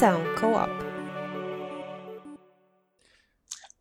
[0.00, 0.70] Sessão Co-op.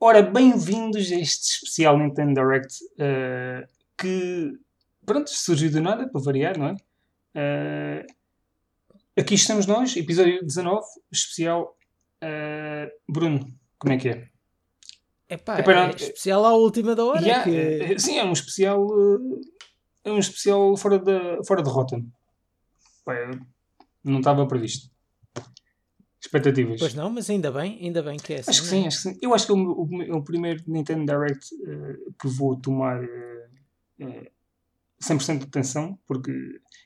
[0.01, 3.65] Ora, bem-vindos a este especial Nintendo Direct uh,
[3.97, 4.51] que,
[5.05, 6.73] pronto, surgiu do nada, para variar, não é?
[8.03, 8.05] Uh,
[9.17, 11.77] aqui estamos nós, episódio 19, especial.
[12.21, 13.47] Uh, Bruno,
[13.77, 14.27] como é que é?
[15.29, 17.21] Epá, Epá, é especial à última da hora.
[17.21, 17.97] Yeah, que...
[17.97, 18.85] Sim, é um especial.
[20.03, 22.03] É um especial fora da, fora de rota.
[24.03, 24.98] Não estava previsto.
[26.21, 26.79] Expectativas.
[26.79, 28.51] Pois não, mas ainda bem, ainda bem que é assim.
[28.51, 28.87] Acho que sim, é?
[28.87, 29.19] acho que sim.
[29.21, 34.05] Eu acho que é o, o, o primeiro Nintendo Direct uh, que vou tomar uh,
[34.05, 34.27] uh,
[35.01, 36.31] 100% de atenção, porque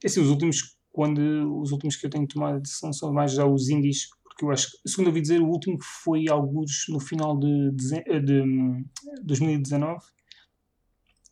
[0.06, 1.20] assim, os últimos, quando
[1.62, 4.70] os últimos que eu tenho tomado atenção são mais já os indies, porque eu acho
[4.72, 8.86] que, segundo ouvi dizer, o último foi alguns no final de, de, de, de
[9.24, 10.23] 2019 e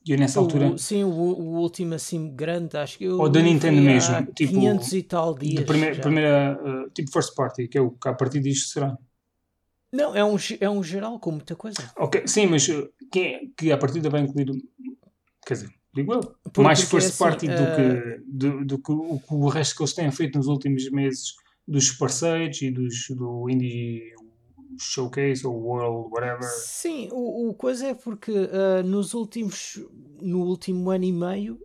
[0.08, 0.78] eu nessa o, altura.
[0.78, 3.04] Sim, o, o, último assim grande, acho que.
[3.06, 4.26] Eu ou da Nintendo mesmo.
[4.34, 5.56] Tipo, 500 e tal dias.
[5.56, 8.98] De primeira, primeira uh, tipo first party, que é o que a partir disto será.
[9.92, 11.92] Não, é um, é um geral com muita coisa.
[11.98, 14.48] Ok, sim, mas uh, que, é, que a partir da vai incluir.
[15.46, 16.22] Quer dizer, digo eu.
[16.44, 17.76] Porque, mais first assim, party do, uh...
[17.76, 21.34] que, do, do, que o, o resto que eles têm feito nos últimos meses
[21.68, 24.14] dos parceiros e dos, do Indie
[24.80, 26.44] showcase ou world, whatever.
[26.44, 29.80] Sim, o, o coisa é porque uh, nos últimos
[30.22, 31.60] no último ano e meio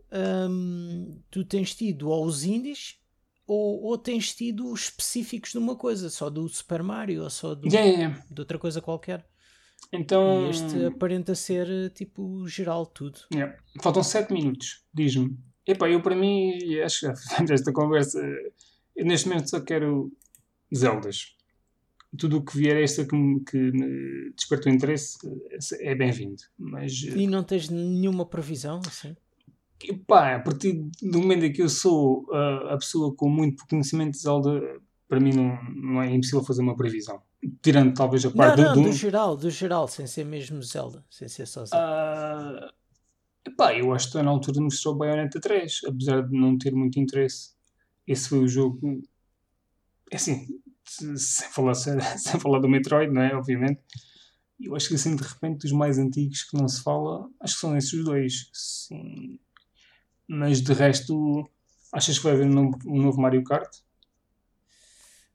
[0.51, 2.99] um, tu tens tido ou os indies
[3.47, 7.69] ou, ou tens tido específicos de uma coisa, só do Super Mario ou só do,
[7.69, 8.25] yeah, yeah.
[8.31, 9.27] de outra coisa qualquer.
[9.93, 13.21] Então, e este aparenta ser tipo geral tudo.
[13.33, 13.57] Yeah.
[13.81, 15.39] Faltam 7 minutos, diz-me.
[15.65, 17.07] Epá, eu para mim, acho que
[17.53, 18.21] esta conversa.
[18.97, 20.11] neste momento só quero
[20.75, 21.36] Zeldas
[22.17, 25.19] tudo o que vier esta que me, que me despertou interesse
[25.81, 26.43] é bem-vindo.
[26.59, 29.17] Mas, e não tens nenhuma previsão assim?
[30.07, 34.13] Pá, a partir do momento em que eu sou a, a pessoa com muito conhecimento
[34.13, 37.21] de Zelda, para mim não, não é impossível fazer uma previsão.
[37.63, 38.89] Tirando talvez a parte não, não, do, do...
[38.89, 42.73] do geral, do geral, sem ser mesmo Zelda, sem ser só Zelda.
[43.47, 46.99] Uh, pá, eu acho que na altura o Bayonetta 3, apesar de não ter muito
[46.99, 47.55] interesse.
[48.07, 49.03] Esse foi o jogo.
[50.11, 50.47] É assim,
[50.91, 53.35] sem falar, sem, falar do Metroid, não é?
[53.35, 53.81] Obviamente.
[54.59, 57.61] Eu acho que assim, de repente, dos mais antigos que não se fala, acho que
[57.61, 58.49] são esses dois.
[58.53, 59.39] Sim.
[60.27, 61.49] Mas de resto,
[61.93, 63.71] achas que vai haver um novo, um novo Mario Kart?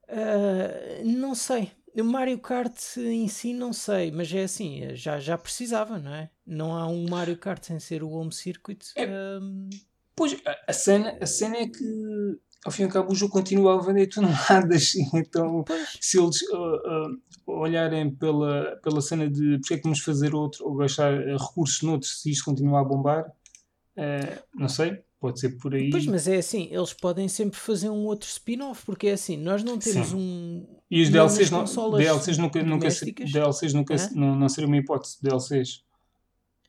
[0.09, 1.72] Uh, não sei.
[1.95, 6.29] O Mario Kart em si não sei, mas é assim, já, já precisava, não é?
[6.45, 8.79] Não há um Mario Kart sem ser o Home Circuit.
[8.95, 9.07] É,
[9.39, 9.69] um...
[10.16, 13.34] Pois, a, a, cena, a cena é que ao fim e ao cabo o jogo
[13.34, 14.94] continua a vender toneladas.
[15.14, 15.64] Então,
[16.00, 20.66] se eles uh, uh, olharem pela, pela cena de porque é que vamos fazer outro
[20.66, 25.58] ou gastar uh, recursos noutros se isto continua a bombar, uh, não sei, pode ser
[25.58, 25.90] por aí.
[25.90, 29.64] Pois, mas é assim, eles podem sempre fazer um outro spin-off, porque é assim, nós
[29.64, 30.16] não temos Sim.
[30.16, 30.68] um.
[30.90, 34.10] E os DLCs, não, DLCs nunca, nunca, DLCs nunca é?
[34.14, 35.84] não, não seria uma hipótese, DLCs.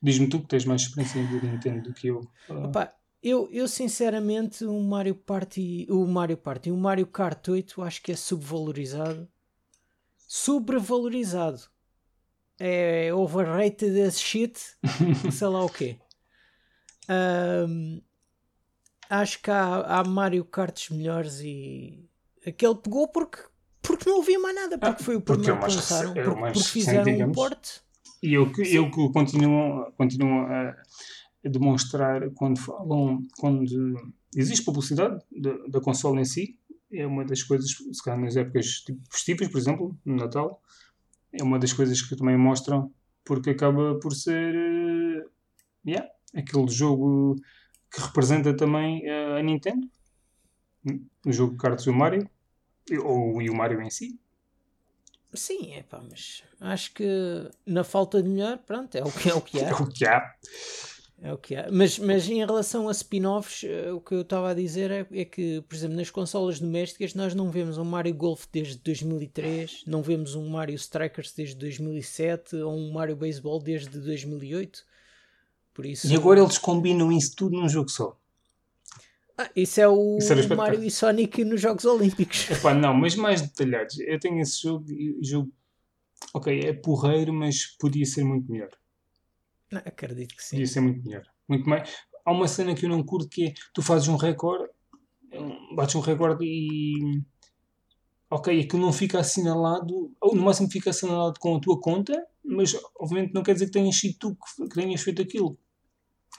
[0.02, 2.20] Diz-me tu que tens mais experiência de Nintendo do que eu.
[2.48, 8.02] Opa, eu, eu sinceramente, o Mario Party, o Mario Party, o Mario Kart 8 acho
[8.02, 9.28] que é subvalorizado.
[10.26, 11.62] Sobrevalorizado.
[12.58, 14.58] É overrated as shit.
[15.30, 15.98] sei lá o quê.
[17.08, 18.00] Um,
[19.08, 22.08] acho que há, há Mario Karts melhores e
[22.46, 23.38] aquele pegou porque,
[23.80, 24.78] porque não havia mais nada.
[24.78, 26.12] Porque foi o primeiro que lançaram.
[26.12, 27.82] É porque, porque fizeram um porte.
[28.22, 30.76] E eu eu que continuo, continuo a
[31.48, 33.64] demonstrar quando falam, quando
[34.34, 36.58] existe publicidade da, da consola em si,
[36.92, 40.62] é uma das coisas, se calhar nas épocas tipo, festivas, por exemplo, no Natal,
[41.32, 42.92] é uma das coisas que também mostram,
[43.24, 45.30] porque acaba por ser uh,
[45.86, 47.36] yeah, aquele jogo
[47.90, 49.88] que representa também uh, a Nintendo,
[51.24, 52.28] o jogo de cartas do Mario,
[53.02, 54.18] ou e o Mario em si.
[55.34, 57.06] Sim, é pá, mas acho que
[57.64, 59.68] na falta de melhor, pronto, é o que é o que há.
[59.70, 60.34] É o que há.
[61.22, 61.68] É o que há.
[61.70, 65.24] Mas, mas em relação a spin-offs, uh, o que eu estava a dizer é, é,
[65.24, 70.02] que, por exemplo, nas consolas domésticas nós não vemos um Mario Golf desde 2003, não
[70.02, 74.84] vemos um Mario Strikers desde 2007 ou um Mario Baseball desde 2008.
[75.72, 76.12] Por isso...
[76.12, 78.18] E agora eles combinam isso tudo num jogo só.
[79.38, 82.50] Ah, isso é o isso Mario e Sonic nos Jogos Olímpicos.
[82.50, 83.98] Epá, não, mas mais detalhados.
[84.00, 84.84] Eu tenho esse jogo,
[85.22, 85.52] jogo,
[86.34, 88.70] ok, é porreiro, mas podia ser muito melhor.
[89.72, 90.56] Não, acredito que sim.
[90.56, 91.24] Podia ser muito melhor.
[91.48, 91.90] Muito mais.
[92.24, 94.70] Há uma cena que eu não curto que é tu fazes um recorde,
[95.74, 97.22] bates um recorde e.
[98.30, 102.74] Ok, aquilo não fica assinalado, ou no máximo fica assinalado com a tua conta, mas
[102.98, 105.58] obviamente não quer dizer que tenhas sido tu que, que tenhas feito aquilo.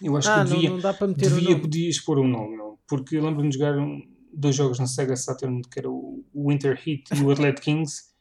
[0.01, 2.57] Eu acho ah, que devia, não, não dá para meter devia, podias pôr um nome,
[2.57, 2.79] não?
[2.87, 4.01] porque eu lembro-me de jogar um,
[4.33, 8.12] dois jogos na Sega Saturn, que era o Winter Heat e o Athlete Kings,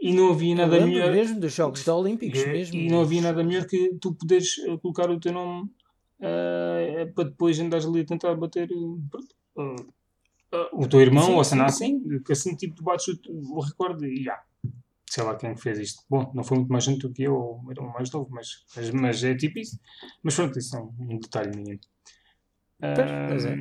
[0.00, 1.12] e não havia nada melhor.
[1.12, 2.76] mesmo dos Jogos Olímpicos É, mesmo.
[2.76, 5.70] E não havia nada melhor que tu poderes eh, colocar o teu nome
[6.20, 9.76] eh, para depois andares ali a tentar bater eh,
[10.72, 11.60] o teu irmão Sim, ou sim.
[11.60, 14.42] assim, que assim tipo tu bates o, o recorde e já.
[15.08, 16.02] Sei lá quem fez isto.
[16.10, 18.64] Bom, não foi muito mais gente do que eu, ou era um mais novo, mas,
[18.74, 19.78] mas, mas é tipo isso.
[20.22, 21.80] Mas pronto, isso é um, detalhe.
[22.80, 23.56] Pois, pois é.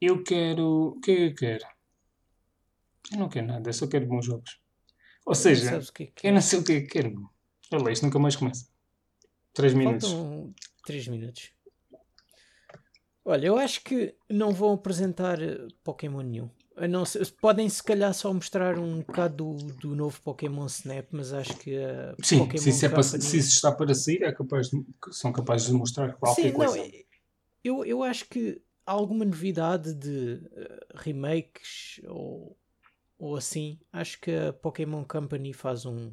[0.00, 0.96] Eu quero.
[0.96, 1.64] O que é que eu quero?
[3.12, 4.59] Eu não quero nada, eu só quero bons jogos.
[5.26, 7.30] Ou seja, Sabes o que é que eu não sei o que é que quero.
[7.72, 8.66] Olha, isto nunca mais começa.
[9.54, 10.08] 3 minutos.
[10.10, 11.50] Faltam 3 minutos.
[13.24, 16.50] Olha, eu acho que não vão apresentar eh, Pokémon nenhum.
[16.88, 17.04] Não
[17.40, 21.76] podem se calhar só mostrar um bocado do, do novo Pokémon Snap, mas acho que
[21.76, 24.70] a Sim, Pokémon se isso, é para- Company- se isso está para sair, é capaz
[24.70, 24.82] de-
[25.12, 26.78] são capazes de mostrar qualquer Sim, não, coisa.
[26.80, 27.04] é-
[27.62, 32.56] eu, eu acho que há alguma novidade de eh, remakes ou,
[33.20, 33.78] ou assim.
[33.92, 36.12] Acho que a Pokémon Company faz um,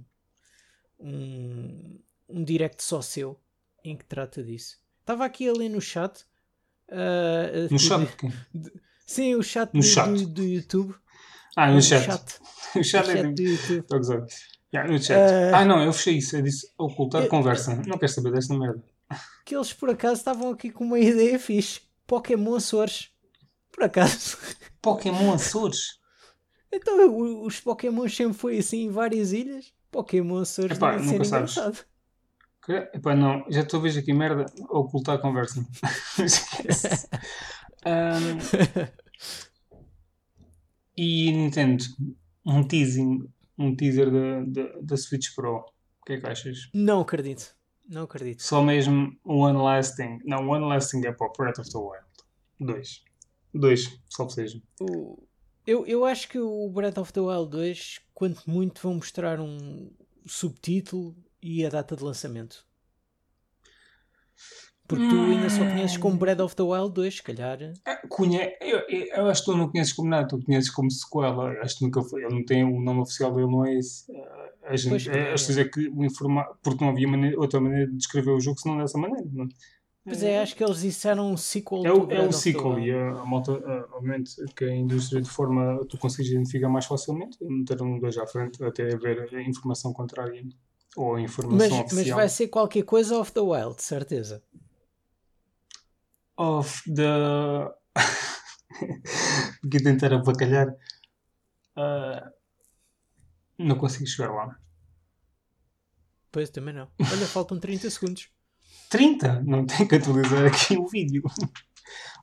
[1.00, 2.00] um,
[2.30, 3.39] um direct só seu
[3.83, 4.77] em que trata disso.
[5.00, 6.25] Estava aqui ali no chat.
[6.92, 8.18] a- No de- chat?
[9.06, 10.09] Sim, o chat, No do, chat.
[10.12, 10.95] Do, do YouTube.
[11.56, 12.06] Ah, no chat.
[12.06, 12.39] chat.
[12.75, 14.27] O chat é de- do YouTube.
[14.74, 15.18] Yeah, no chat.
[15.53, 15.60] Ah.
[15.60, 16.36] Ah, não, eu fechei isso.
[16.36, 17.75] Eu disse ocultar Eu- conversa.
[17.88, 18.83] Não quero saber desta merda.
[19.45, 21.81] Que eles por acaso estavam aqui com uma ideia fixe.
[22.06, 23.10] Pokémon Açores.
[23.71, 24.38] Por acaso.
[24.81, 26.00] Pokémon Açores.
[26.71, 29.73] Então os Pokémon sempre foi assim em várias ilhas.
[29.91, 31.27] Pokémon Açores Epá, deve ser sabes.
[31.57, 31.85] engraçado.
[32.65, 34.45] Que- Epá, não, já estou a ver aqui merda.
[34.69, 35.65] Ocultar a conversa.
[36.19, 37.07] Esquece.
[37.85, 38.37] Ahm,
[40.95, 41.83] e Nintendo,
[42.45, 45.57] um teasing, um teaser da, da, da Switch Pro.
[46.01, 46.69] O que é que achas?
[46.73, 47.55] Não acredito.
[47.87, 48.41] Não acredito.
[48.43, 50.19] Só mesmo One Lasting.
[50.25, 52.05] Não, o One Lasting é para o Breath of the Wild.
[52.59, 53.03] Dois.
[53.53, 54.61] Dois, só seja.
[54.81, 55.23] O-
[55.67, 59.91] Eu, eu acho que o Breath of the Wild 2, quanto muito, vão mostrar um
[60.25, 62.65] subtítulo e a data de lançamento.
[64.87, 67.59] Porque tu ainda só conheces como Breath of the Wild 2, se calhar.
[67.85, 68.55] Ah, Conhe...
[68.61, 71.51] Eu, eu, eu acho que tu não conheces como nada, tu conheces como sequela.
[71.61, 72.23] Acho que nunca foi.
[72.23, 74.09] Ele não tem o nome oficial dele, não é esse.
[74.15, 75.33] Ah, A gente, Pois, é, é.
[75.33, 78.39] acho que é que o informar, porque não havia maneira- outra maneira de descrever o
[78.39, 79.27] jogo senão dessa maneira.
[79.33, 79.49] Não?
[80.07, 83.09] Pois é, acho que eles disseram um sequel É o, é the sequel e a,
[83.12, 87.88] a malta, ah, obviamente, que a indústria de forma tu consegues identificar mais facilmente, meteram
[87.88, 90.42] um dois à frente até haver a informação contrária
[90.95, 92.18] ou a informação Mas, mas oficial.
[92.18, 94.42] vai ser qualquer coisa off the wild, de certeza.
[96.38, 97.74] of the.
[99.65, 100.74] Aqui tentar abacalhar.
[101.75, 102.31] Ah,
[103.57, 104.57] não consigo chegar lá.
[106.31, 106.88] Pois também não.
[107.00, 108.30] Olha, faltam 30 segundos.
[108.89, 109.42] 30?
[109.44, 111.24] Não tenho que atualizar aqui o vídeo.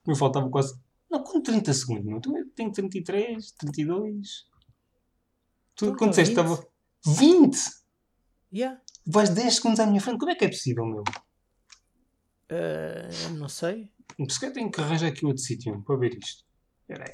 [0.07, 0.79] Me faltava quase.
[1.11, 2.21] Não, com 30 segundos, não.
[2.21, 4.45] Tu- tenho 33, 32.
[5.77, 6.45] Tu, Então, quando disseste 20.
[6.45, 6.67] estava.
[7.07, 7.59] 20!
[8.53, 8.81] Yeah.
[9.07, 10.19] Vais 10 segundos à minha frente.
[10.19, 11.03] Como é que é possível, meu?
[12.51, 13.89] Ah, não sei.
[14.29, 16.45] Se calhar tenho que arranjar aqui outro sítio para ver isto.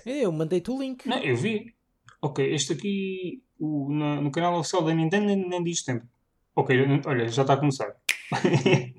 [0.05, 0.23] Aí.
[0.23, 1.07] Eu mandei-te o link.
[1.09, 1.75] Não, eu vi.
[2.23, 6.07] Ok, este aqui o, na- no canal oficial da Nintendo nem, nem diz tempo.
[6.55, 6.77] Ok,
[7.07, 7.95] olha, já está a começar.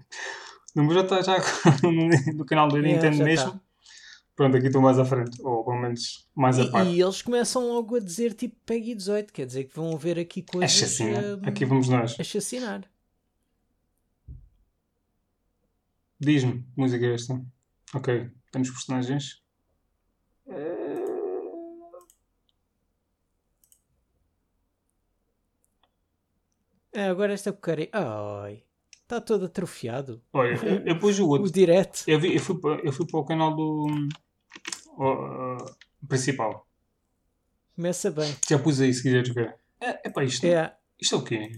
[0.75, 1.37] o número já está já
[2.33, 3.51] no, canal da Yeah, Nintendo já mesmo.
[3.51, 3.61] tá.
[4.35, 5.41] Pronto, aqui estou mais à frente.
[5.41, 6.85] Ou pelo menos mais a E, par.
[6.87, 10.39] e eles começam logo a dizer tipo Peggy 18, quer dizer que vão haver aqui
[10.39, 11.39] É coisas chacina.
[11.43, 12.15] ah, Aqui vamos nós.
[12.19, 12.89] a chacinar.
[16.19, 17.41] Diz-me, música é esta?
[17.93, 19.41] Ok, temos personagens.
[20.47, 21.01] Eh,
[26.95, 27.89] Ah, agora esta porcaria.
[27.93, 28.63] Ai,
[29.11, 30.21] está todo atrofiado.
[30.31, 31.51] Olha, eu, pus o O outro.
[31.51, 32.03] direct.
[32.09, 33.87] Eu, vi- eu fui para, eu fui para o canal do
[34.97, 35.75] o, uh,
[36.07, 36.65] principal.
[37.75, 38.33] Começa bem.
[38.49, 39.57] Já pus aí se quiseres ver.
[39.81, 40.45] É, é para isto.
[40.45, 41.51] É, Isto é o quê?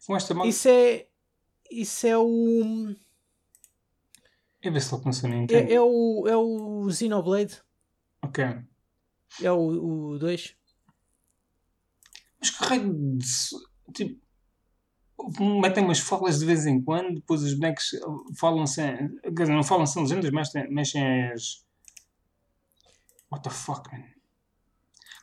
[0.00, 0.46] Fumaste a mão?
[0.46, 1.06] isso é.
[1.70, 2.94] Isso é o.
[4.62, 5.70] É ver se ele começou na Nintendo.
[5.70, 6.24] É, é o.
[6.28, 7.60] É o Xenoblade.
[8.22, 8.44] Ok.
[9.42, 10.54] É o 2.
[12.40, 13.26] Mas que raio de.
[13.92, 14.27] Tipo.
[15.60, 17.90] Metem umas falas de vez em quando, depois os bonecos
[18.38, 18.96] falam sem.
[19.22, 21.66] Quer dizer, não falam sem legendas, mas mexem, as.
[23.30, 24.04] What the fuck, man?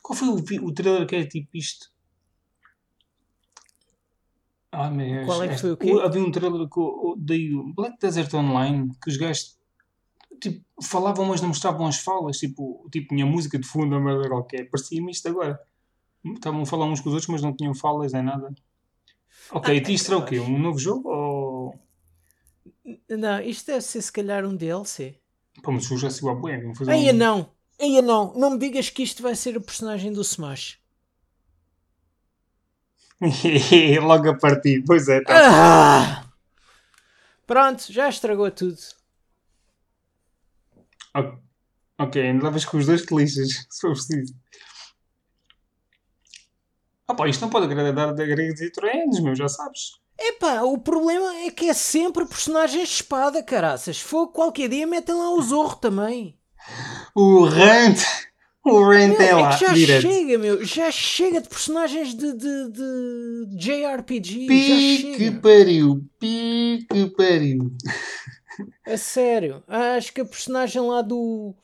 [0.02, 1.90] Qual foi o, o trailer que era tipo isto?
[4.70, 5.90] Ah, mas Qual é que foi o quê?
[6.02, 7.16] Havia um trailer que eu
[7.74, 9.58] Black Desert Online que os gajos
[10.40, 12.36] tipo, falavam, mas não mostravam as falas.
[12.38, 14.68] Tipo, tipo tinha música de fundo, a merda qualquer.
[14.70, 15.58] Parecia-me isto agora.
[16.24, 18.54] Estavam a falar uns com os outros, mas não tinham falas nem nada.
[19.52, 20.40] Ok, Ah, e isto será o quê?
[20.40, 21.08] Um novo jogo?
[21.08, 21.78] Ou...
[23.08, 25.18] Não, isto deve ser se calhar um DLC.
[25.62, 27.16] Pô, mas o já se igual a fazer Eia um...
[27.16, 30.78] não, eia não, não me digas que isto vai ser o personagem do Smash.
[34.02, 35.22] Logo a partir, pois é.
[35.22, 35.32] Tá.
[35.34, 36.26] Ah!
[37.46, 38.78] Pronto, já estragou tudo.
[41.98, 44.34] Ok, ainda levas com os dois te lixas, se for preciso.
[47.08, 49.92] Ah pá, isto não pode agradar de gregos e troianos, meu, já sabes.
[50.18, 54.00] Epá, o problema é que é sempre personagens de espada, caraças.
[54.00, 56.36] Fogo, qualquer dia metem lá o Zorro também.
[57.14, 58.00] O Rant,
[58.64, 60.02] o Rant é é lá, que já direto.
[60.02, 60.64] chega, meu.
[60.64, 64.46] Já chega de personagens de, de, de JRPG.
[64.46, 65.40] Pique chega.
[65.40, 67.72] pariu, pique pariu.
[68.86, 69.62] A sério.
[69.68, 71.54] Acho que a personagem lá do.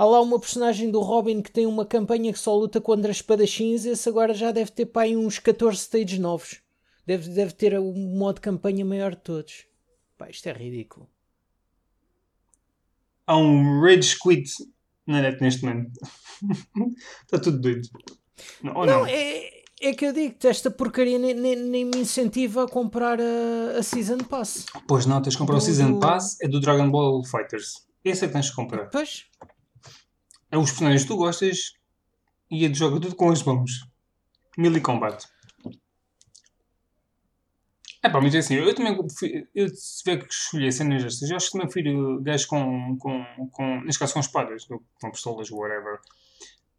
[0.00, 3.84] Há lá uma personagem do Robin que tem uma campanha que só luta contra espadachins.
[3.84, 6.62] Esse agora já deve ter pá, aí uns 14 stages novos.
[7.04, 9.66] Deve, deve ter o modo de campanha maior de todos.
[10.16, 11.06] Pá, isto é ridículo.
[13.26, 14.50] Há um Rage Quit
[15.06, 15.92] na net neste momento.
[17.26, 17.86] Está tudo doido.
[18.62, 18.86] Não, não?
[18.86, 19.50] Não, é,
[19.82, 23.78] é que eu digo que esta porcaria nem, nem, nem me incentiva a comprar a,
[23.78, 24.64] a Season Pass.
[24.88, 27.86] Pois não, tens de comprar o Season do- Pass, é do Dragon Ball Fighters.
[28.02, 28.88] Esse é que tens de comprar.
[28.88, 29.26] Pois,
[30.58, 31.72] os personagens que tu gostas
[32.50, 33.86] e ele joga tudo com as mãos.
[34.58, 35.24] Melee Combat.
[38.02, 38.96] É pá, mas é assim, eu também,
[39.54, 43.24] eu se tiver que escolher cenas destas, eu acho que também prefiro gajos com, com,
[43.52, 45.98] com, neste caso com espadas, com pistolas, whatever.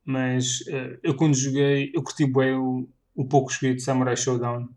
[0.03, 4.67] Mas eh, eu quando joguei, eu curti bem o, o pouco de Samurai Showdown.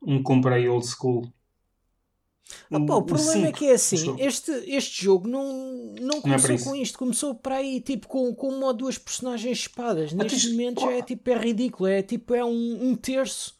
[0.00, 1.32] Um comprei old school.
[2.70, 6.46] Ah, pá, o problema é que é assim, este, este jogo não, não é começou
[6.46, 6.64] para isso.
[6.64, 10.12] com isto, começou para aí tipo com, com uma ou duas personagens espadas.
[10.12, 13.54] Neste tens- momento já é tipo é ridículo, é tipo é um, um terço.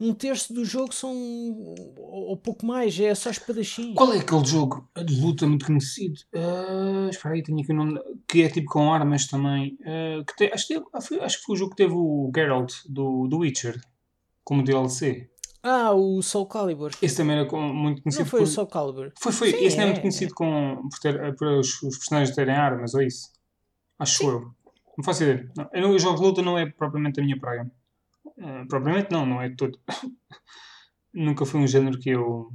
[0.00, 1.14] Um terço do jogo são
[1.96, 3.94] ou, ou pouco mais, é só espadachim.
[3.94, 6.18] Qual é aquele jogo de luta muito conhecido?
[6.34, 8.00] Ah, espera aí, tenho aqui o nome.
[8.28, 9.78] Que é tipo com armas também.
[9.86, 11.94] Ah, que te- acho, que teve- ah, foi- acho que foi o jogo que teve
[11.94, 13.80] o Geralt do, do Witcher
[14.42, 15.30] como DLC.
[15.64, 16.90] Ah, o Soul Calibur.
[17.00, 18.44] Esse também era com- muito Não conhecido foi por.
[18.44, 19.12] o Soul Calibur.
[19.18, 19.50] Foi, foi.
[19.50, 22.54] Sim, Esse não é é, muito conhecido com, por, ter, por os, os personagens terem
[22.54, 23.30] armas, ou isso?
[23.98, 24.40] Acho eu.
[24.98, 25.50] Não faço ideia.
[25.56, 27.70] Não, eu, não- o jogo de luta não é propriamente a minha praia.
[28.40, 29.78] Ah, propriamente não, não é todo.
[31.12, 32.52] Nunca foi um género que eu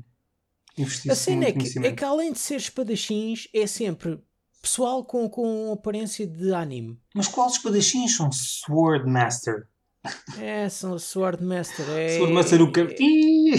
[0.77, 4.21] investisse A cena é muito que, é que além de ser espadachins, é sempre
[4.61, 6.99] pessoal com, com aparência de anime.
[7.15, 9.68] Mas quais espadachins são Sword Master?
[10.39, 11.85] É, são Swordmaster.
[11.89, 12.87] É, Sword Master o cam...
[12.99, 13.51] Ih!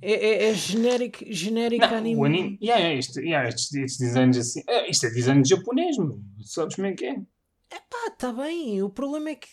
[0.00, 2.20] é, é, é generic, generic Não, anime.
[2.20, 2.58] o anime...
[2.62, 4.62] Yeah, yeah, isto, yeah, estes, estes designs assim...
[4.68, 6.20] Ah, isto é design japonês, meu.
[6.44, 7.14] Sabes como é que é?
[7.90, 8.82] Pá, tá bem.
[8.82, 9.48] O problema é que.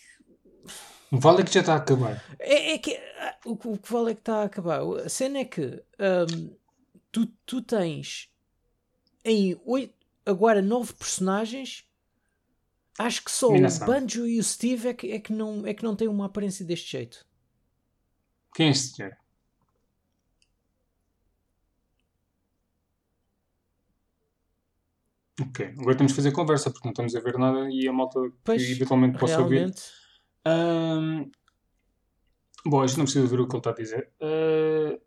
[1.11, 2.23] Vale que já está a acabar.
[2.37, 4.81] É, é que ah, o, que- o que vale é que está a acabar.
[5.03, 6.51] A cena é que ahm,
[7.11, 8.29] tu, tu tens
[9.25, 9.93] em oito,
[10.25, 11.83] agora nove personagens.
[12.99, 13.85] Acho que só Minasan.
[13.85, 16.25] o Banjo e o Steve é que, é, que não, é que não têm uma
[16.25, 17.25] aparência deste jeito.
[18.53, 19.15] Quem é este senhor?
[25.41, 28.19] Ok, agora temos de fazer conversa porque não estamos a ver nada e a malta
[28.43, 29.59] Pois, que eventualmente possa ouvir.
[29.59, 29.81] realmente.
[30.43, 31.31] Ahm,
[32.65, 34.11] Bom, isto não precisa ver o que ele está a dizer.
[34.19, 34.99] Ah,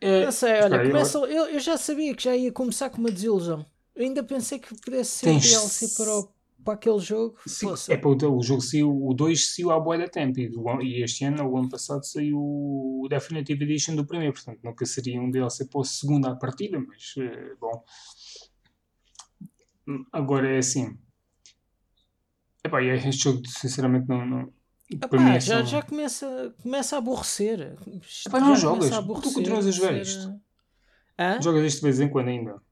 [0.00, 3.12] é- Não sei, olha, começa, eu, eu já sabia que já ia começar com uma
[3.12, 3.64] desilusão.
[4.00, 6.32] Eu ainda pensei que pudesse ser Tens- DLC para, o-
[6.64, 7.36] para aquele jogo.
[7.46, 10.48] Sim, é para o, o jogo saiu, o 2 saiu à boa da tempo e,
[10.48, 14.86] do e este ano, o ano passado, saiu o Definitive Edition do primeiro, portanto nunca
[14.86, 17.84] seria um DLC para o segundo à partida, mas eh, bom.
[20.10, 20.96] Agora é assim.
[22.64, 24.24] Epá, e este jogo sinceramente não.
[24.24, 24.52] não
[24.90, 27.76] Epá, é já, só- já começa, começa a aborrecer.
[28.26, 28.88] Epá, não jogas.
[28.88, 30.40] Tu continuas a jogar isto.
[31.18, 31.38] Hã?
[31.42, 32.62] Jogas isto de vez em quando ainda.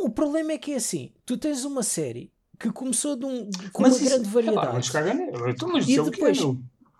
[0.00, 3.48] Não, o problema é que é assim: tu tens uma série que começou de um,
[3.72, 4.78] com Mas uma isso- grande variedade.
[4.78, 5.50] descarga nele.
[5.50, 6.38] Então, mas E é é, depois-.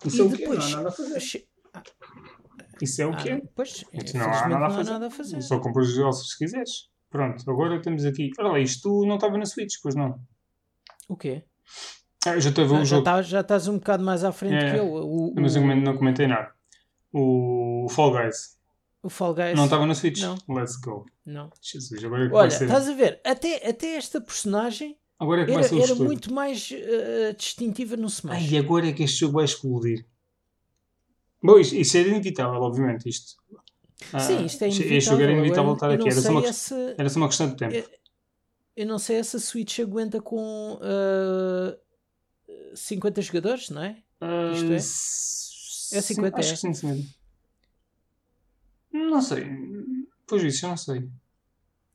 [0.04, 1.46] Isso é o que é, não há nada a fazer.
[2.80, 3.42] Isso é o Ah, que é.
[3.54, 4.90] pois, Não há nada a fazer.
[4.90, 5.42] nada a fazer.
[5.42, 6.88] Só compras os jogos se quiseres.
[7.10, 8.30] Pronto, agora temos aqui.
[8.38, 10.18] Olha lá, isto não estava na Switch, pois não.
[11.08, 11.44] O quê?
[12.26, 14.24] Ah, já estou a ver Ah, o já, jogo, tá- já estás um bocado mais
[14.24, 14.86] à frente É, que eu.
[14.94, 16.52] O, mas eu não comentei nada.
[17.12, 18.58] O Fall Guys
[19.02, 19.56] o Fall Guys.
[19.56, 20.20] não estava na Switch.
[20.20, 20.36] Não.
[20.48, 21.06] Let's go.
[21.24, 21.50] Não.
[21.60, 22.64] Jesus, agora é que Olha, vai ser.
[22.64, 23.20] estás a ver?
[23.24, 26.04] Até, até esta personagem Agora é que era, era estudo.
[26.04, 28.50] muito mais eh, distintiva no Smash.
[28.52, 30.06] Ai, agora é que este jogo vai explodir.
[31.42, 33.08] Bom, isto, isto era inevitável, obviamente.
[33.08, 33.36] Isto.
[34.12, 35.00] Ah, Sim, isto é Este inevitável.
[35.00, 36.08] jogo era inevitável Agora, estar eu aqui.
[36.08, 37.74] Era só, uma, esse- era só uma questão de tempo.
[37.74, 38.00] É-
[38.76, 41.76] Eu não sei se a Switch aguenta com ah,
[42.74, 43.96] 50 jogadores, não é?
[44.20, 44.72] Ah, isto
[45.94, 45.98] é?
[45.98, 46.52] É 50, Acho é?
[46.52, 46.96] que sim, senhor.
[48.92, 49.46] Não sei.
[50.26, 51.08] Pois isso, eu não sei.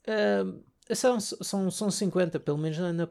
[0.08, 3.08] Ah, São, são, são 50, pelo menos na, na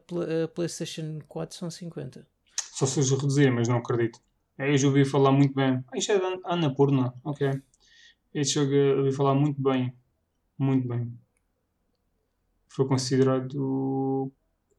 [0.54, 2.26] PlayStation 4 são 50.
[2.72, 4.20] Só se reduzir, mas não acredito.
[4.58, 5.84] É, eu já ouvi falar muito bem.
[5.92, 7.60] Ah, isto é da Annapurna, ok.
[8.32, 9.92] Este jogo eu ouvi falar muito bem.
[10.58, 11.12] Muito bem.
[12.68, 14.32] Foi considerado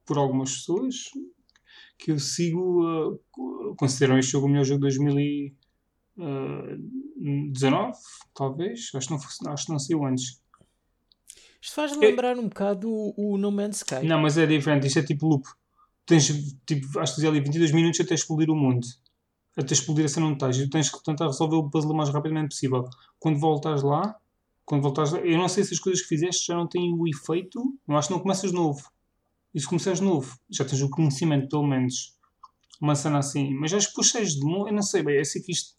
[0.05, 1.09] por algumas pessoas
[1.97, 5.55] que eu sigo, uh, consideram este jogo o melhor jogo de 2019,
[6.17, 7.91] uh,
[8.33, 8.91] talvez.
[8.93, 10.41] Acho que não, acho que não saiu antes.
[11.61, 14.05] Isto faz lembrar um bocado o, o No Man's Sky.
[14.05, 14.85] Não, mas é diferente.
[14.85, 15.47] Isto é tipo loop.
[16.05, 16.27] Tens,
[16.65, 18.85] tipo, acho que dizer ali 22 minutos até explodir o mundo.
[19.57, 20.57] Até explodir a cena onde estás.
[20.57, 22.87] E tens que tentar resolver o puzzle o mais rapidamente possível.
[23.17, 24.15] Quando voltas lá,
[24.63, 27.07] quando voltas lá, eu não sei se as coisas que fizeste já não têm o
[27.07, 27.59] efeito.
[27.87, 28.87] Eu acho que não começas novo.
[29.51, 32.15] E se começares novo, já tens o conhecimento, pelo menos.
[32.79, 33.55] Uma cena assim.
[33.55, 34.67] Mas acho que puxas de novo.
[34.67, 35.17] Eu não sei bem.
[35.17, 35.75] É assim que isto.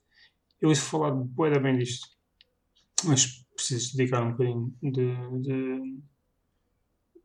[0.61, 2.09] Eu ouço falar de bem disto.
[3.05, 6.01] Mas precisas dedicar um bocadinho de, de,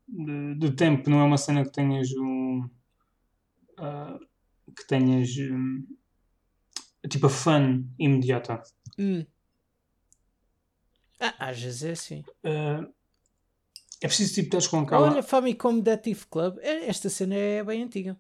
[0.08, 2.70] de, de, tempo, não é uma cena que tenhas um.
[3.80, 4.20] Uh,
[4.76, 5.30] que tenhas.
[5.38, 5.86] Um,
[7.10, 8.62] tipo a fun imediata.
[8.98, 9.26] Hum.
[11.20, 12.24] Ah, às vezes é assim.
[12.44, 12.92] Uh,
[14.02, 15.12] é preciso tipo estares com calma.
[15.12, 18.18] Olha, Famicom Detective Club, é, esta cena é bem antiga.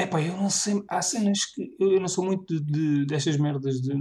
[0.00, 0.82] É pá, eu não sei.
[0.88, 1.74] Há cenas que.
[1.78, 3.94] Eu não sou muito de, de destas merdas de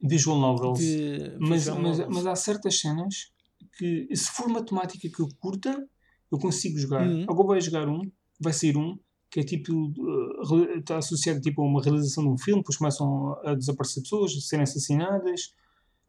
[0.00, 0.78] visual novels.
[0.78, 2.16] De mas, visual mas, novels.
[2.16, 3.32] mas há certas cenas
[3.76, 5.86] que, se for uma temática que eu curta,
[6.30, 7.06] eu consigo jogar.
[7.06, 7.24] Uhum.
[7.28, 8.00] Agora vai jogar um,
[8.40, 8.98] vai sair um,
[9.30, 9.72] que é tipo.
[9.72, 14.32] Uh, está associado tipo, a uma realização de um filme, depois começam a desaparecer pessoas,
[14.32, 15.54] a serem assassinadas.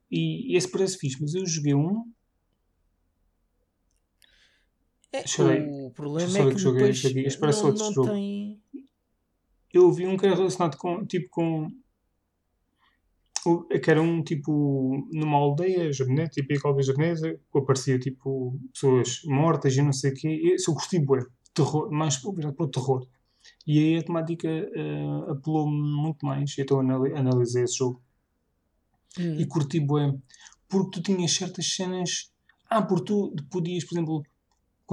[0.10, 1.18] E, e esse parece fixe.
[1.20, 2.04] Mas eu joguei um.
[5.12, 5.24] É,
[5.86, 8.53] o problema é que, que depois não, não tem
[9.74, 11.68] eu vi um que era relacionado com, tipo, com.
[13.82, 19.76] Que era um tipo numa aldeia japonesa, tipo aldeia japonesa, que aparecia tipo pessoas mortas
[19.76, 20.42] e não sei o quê.
[20.54, 23.06] Esse eu gostei, bué, terror, mais virado para o terror.
[23.68, 26.56] E aí a temática uh, apelou-me muito mais.
[26.58, 28.02] Então analisei esse jogo
[29.20, 29.42] uhum.
[29.42, 30.14] e curti, bué,
[30.70, 32.32] porque tu tinhas certas cenas.
[32.70, 34.24] Ah, porque tu podias, por exemplo,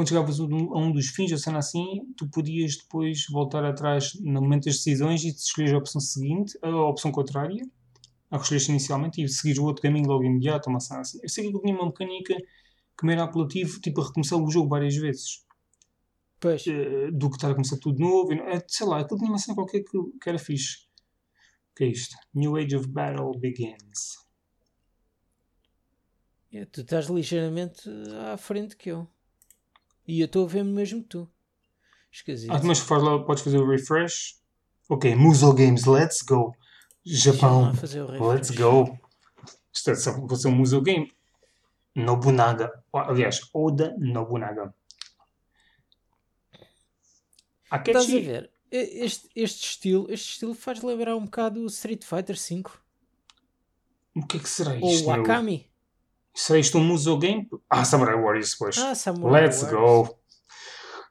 [0.00, 4.40] quando chegavas a um dos fins, a cena assim, tu podias depois voltar atrás no
[4.40, 7.62] momento das decisões e escolher a opção seguinte, a opção contrária,
[8.30, 11.18] a que escolheste inicialmente, e seguir o outro caminho logo imediato, uma cena assim.
[11.22, 12.34] Eu sei que tinha uma mecânica
[12.98, 15.44] que me era apelativo, tipo a recomeçar o jogo várias vezes.
[16.40, 16.66] Pois.
[16.66, 18.32] Uh, do que estar a começar tudo de novo.
[18.32, 20.86] Uh, sei lá, aquilo tinha uma cena qualquer que, que era fixe.
[21.72, 22.16] O que é isto?
[22.32, 24.16] New Age of Battle Begins.
[26.50, 27.82] É, tu estás ligeiramente
[28.32, 29.06] à frente que eu.
[30.10, 31.30] E eu estou a ver mesmo que tu.
[32.10, 32.50] Esquisito.
[32.50, 34.40] Ah, mas faz lá, podes fazer o refresh.
[34.88, 36.52] Ok, Muso Games, let's go.
[37.04, 37.72] Japão,
[38.28, 38.98] let's go.
[39.72, 41.12] Isto é só vou ser um Muso Game.
[41.94, 42.72] Nobunaga.
[42.92, 44.74] Aliás, Oda Nobunaga.
[47.70, 47.98] Akechi...
[47.98, 48.52] Estás a ver?
[48.68, 52.64] Este, este, estilo, este estilo faz lembrar um bocado o Street Fighter V.
[54.16, 55.08] O que é que será isto?
[55.08, 55.69] Ou o Akami.
[56.34, 57.48] Será isto um Muso Game?
[57.68, 58.78] Ah, Samurai Warriors depois.
[58.78, 60.08] Ah, Samurai Let's Warriors.
[60.08, 60.20] go!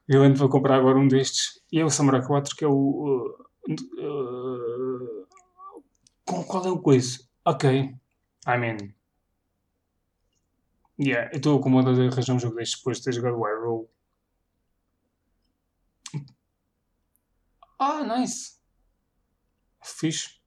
[0.08, 1.62] Eu ando para comprar agora um destes.
[1.70, 2.72] E é o Samurai 4 que é o.
[2.72, 5.26] Uh, uh,
[6.24, 7.20] com qual é o coisa?
[7.44, 7.70] Ok.
[8.46, 8.92] I mean.
[10.98, 13.64] Yeah, eu estou com vontade de arranjar um jogo destes depois de ter jogado o
[13.64, 13.90] Roll.
[17.78, 18.58] Ah, nice.
[19.82, 20.40] Fixe.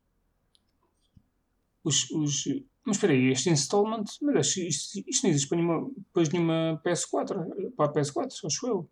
[1.84, 2.46] Os, os,
[2.86, 7.74] mas espera aí, este installment, mas isto, isto não existe para nenhuma, depois nenhuma PS4,
[7.78, 8.89] para a PS4, acho eu.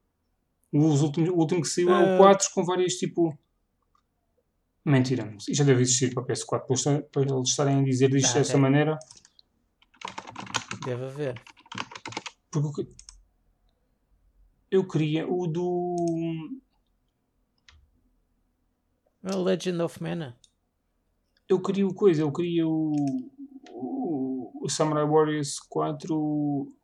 [0.71, 1.91] Os últimos, o último que saiu uh...
[1.91, 3.37] é o 4 com várias tipo.
[4.85, 8.39] Mentira, isto já deve existir para a PS4, para eles estarem a dizer isto ah,
[8.39, 8.61] dessa deve.
[8.61, 8.97] maneira.
[10.85, 11.41] Deve haver.
[12.49, 12.87] Porque
[14.71, 15.95] eu queria o do.
[19.21, 20.39] Legend of Mana.
[21.47, 23.30] Eu queria o coisa, eu queria o
[24.63, 26.07] o, Samurai Warriors 4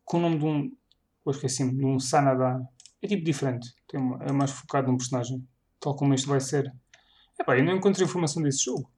[0.04, 0.76] com o nome de um.
[1.24, 2.66] Eu esqueci de um Sanada.
[3.00, 3.72] É tipo diferente.
[3.86, 5.46] Tem é mais focado num personagem.
[5.80, 6.72] Tal como este vai ser.
[7.38, 8.90] É pá, eu não encontrei informação desse jogo.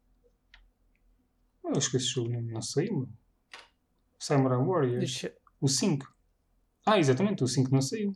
[1.64, 3.08] Eu acho que esse jogo não, não saiu.
[4.18, 4.98] Samurai Warriors.
[4.98, 5.34] Deixa...
[5.60, 6.06] O 5.
[6.86, 8.12] Ah, exatamente, o 5 não saiu.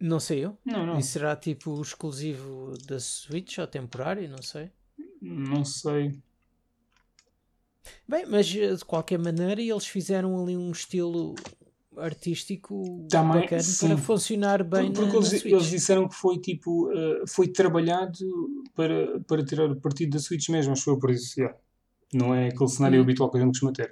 [0.00, 0.56] Não saiu?
[0.64, 0.98] Não, não.
[0.98, 4.28] E será tipo exclusivo da Switch ou temporário?
[4.30, 4.72] Não sei.
[5.20, 6.18] Não sei.
[8.08, 11.34] Bem, mas eh, de qualquer maneira eles fizeram ali um estilo
[11.96, 13.88] artístico Também, bacana sim.
[13.88, 18.14] para funcionar bem porque na, eles, na eles, disseram que foi tipo uh, foi trabalhado
[18.74, 21.58] para, para tirar o partido da Switch mesmo, acho que foi por isso yeah.
[22.14, 23.02] não é aquele cenário hum.
[23.02, 23.90] habitual que a gente costuma ter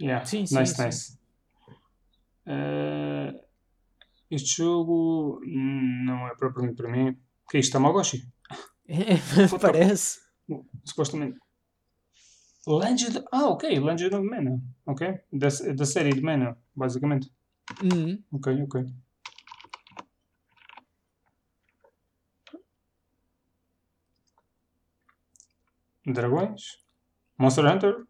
[0.00, 0.24] yeah.
[0.26, 1.22] sim, nice, sim, nice sim.
[2.46, 3.38] Uh,
[4.30, 7.16] Este jogo hum, não é propriamente para mim.
[7.50, 8.26] Que é isto, Tamagotchi?
[9.60, 10.20] Parece.
[10.84, 11.38] Supostamente.
[12.66, 13.24] Legend.
[13.32, 13.80] Ah, ok.
[13.80, 14.62] Legend of Mana.
[14.86, 15.06] Ok.
[15.32, 17.30] Da, da série de Mana, basicamente.
[17.82, 18.22] Uhum.
[18.32, 18.86] Ok, ok.
[26.06, 26.82] Dragões?
[27.38, 28.06] Monster Hunter?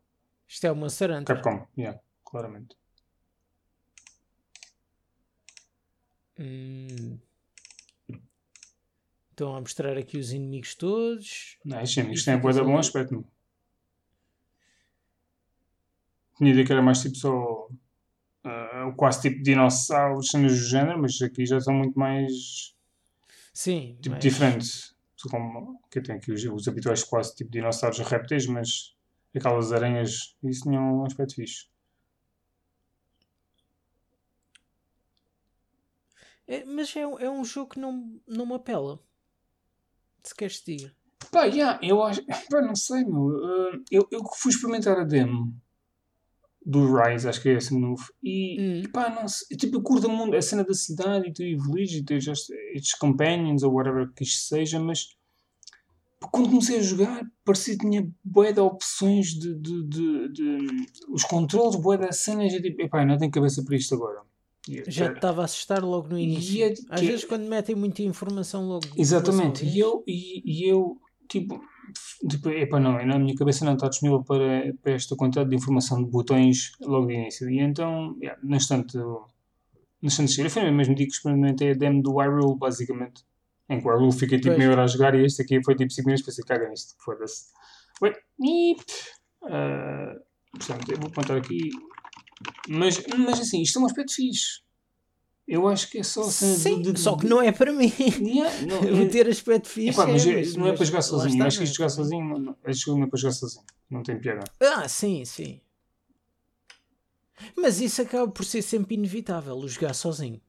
[0.49, 1.37] Isto é o Monster Hunter.
[1.37, 2.77] Capcom, yeah, claramente.
[6.39, 7.19] Hum.
[9.31, 11.59] Estão a mostrar aqui os inimigos todos.
[11.65, 13.15] Não, estes inimigos têm boa bom aspecto.
[13.15, 13.25] Não?
[16.37, 17.69] Tinha ideia que era mais tipo só.
[18.45, 22.75] Uh, quase tipo dinossauros, cenas do género, mas aqui já são muito mais.
[23.53, 23.97] Sim.
[24.01, 24.23] Tipo mas...
[24.23, 24.93] diferentes.
[25.31, 28.97] Como, que tem aqui os, os habituais quase tipo dinossauros répteis, mas
[29.35, 31.67] aquelas aranhas, isso tinha um aspecto fixe.
[36.47, 38.99] É, mas é, é um jogo que não, não me apela.
[40.25, 40.95] Se queres te diga.
[41.31, 42.25] Pá, yeah, eu acho.
[42.51, 43.29] Pá, não sei, meu.
[43.29, 45.55] Uh, eu, eu fui experimentar a demo
[46.65, 48.05] do Rise, acho que é esse novo.
[48.23, 48.83] E, Hum.
[48.85, 49.57] e pá, não sei.
[49.57, 52.95] Tipo, eu curto muito a cena da cidade e tu evoluís e tens estes- estes
[52.95, 55.09] companions ou whatever que isto seja, mas
[56.31, 61.25] quando comecei a jogar, parecia que tinha bué de opções de, de, de, de- os
[61.25, 62.53] controles, bué de cenas.
[62.53, 64.21] E tipo, epá, não tenho cabeça para isto agora.
[64.69, 66.55] E eu, Já estava a assustar logo no início.
[66.55, 68.87] E é Às que- vezes quando metem muita informação logo.
[68.97, 70.97] Exatamente, e eu, e, e eu
[71.29, 71.61] tipo,
[72.57, 76.11] epá, não, na minha cabeça não está disponível para, para esta quantidade de informação de
[76.11, 77.51] botões logo de início.
[77.51, 79.27] E então, yeah, no instante, no
[80.03, 83.25] instante chegar, foi mesmo dia que experimentei a demo do Hyrule, basicamente.
[83.69, 85.93] Em que o Hyrule fiquei tipo meia hora a jogar e este aqui foi tipo
[85.93, 87.47] 5 minutos, pensei, caga nisto, foda-se.
[88.03, 88.83] Wait, nip.
[89.45, 90.15] Ah,
[90.51, 91.71] portanto, eu vou apontar aqui.
[92.69, 94.61] Mas, mas assim, isto é um aspecto fixe.
[95.47, 97.73] Eu acho que é só a cena de- Sim, de- só que não é para
[97.73, 97.93] mim.
[98.21, 99.91] Yeah, não, é- o ter aspecto fixe.
[99.91, 101.33] Epá, mas é, é- mas- não é para jogar sozinho.
[101.35, 103.33] está, acho que não é isto jogar sozinho, não, este jogo não é para jogar
[103.33, 103.65] sozinho.
[103.91, 104.45] Não tem piada.
[104.61, 105.61] Ah, sim, sim.
[107.57, 110.41] Mas isso acaba por ser sempre inevitável, o jogar sozinho.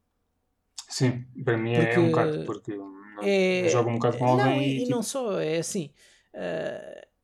[0.88, 3.66] Sim, para mim é Porque um bocado, porque não- É...
[3.66, 5.90] eu jogo um bocado com não, alguém e, e, e tipo, não só, é assim.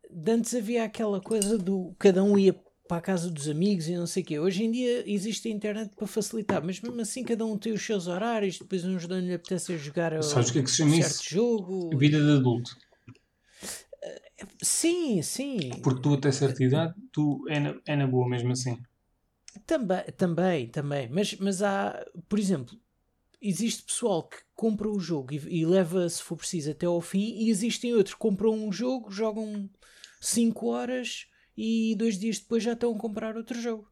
[0.09, 2.55] de antes havia aquela coisa do cada um ia
[2.89, 4.39] para a casa dos amigos e não sei o quê.
[4.39, 7.85] Hoje em dia existe a internet para facilitar, mas mesmo assim cada um tem os
[7.85, 10.77] seus horários, depois uns não lhe apetece jogar a Sabes o que é que se
[10.77, 11.29] chama certo isso?
[11.29, 11.95] jogo.
[11.99, 12.75] vida de adulto.
[14.63, 15.69] Sim, sim.
[15.83, 18.75] Porque tu até certa idade, tu é na, é na boa mesmo assim.
[19.67, 21.09] Também, também, também.
[21.09, 22.75] Mas, mas há, por exemplo,
[23.39, 27.35] existe pessoal que compra o jogo e, e leva, se for preciso, até ao fim,
[27.37, 29.69] e existem outros que compram um jogo, jogam
[30.19, 31.28] 5 horas
[31.61, 33.85] e dois dias depois já estão a comprar outro jogo.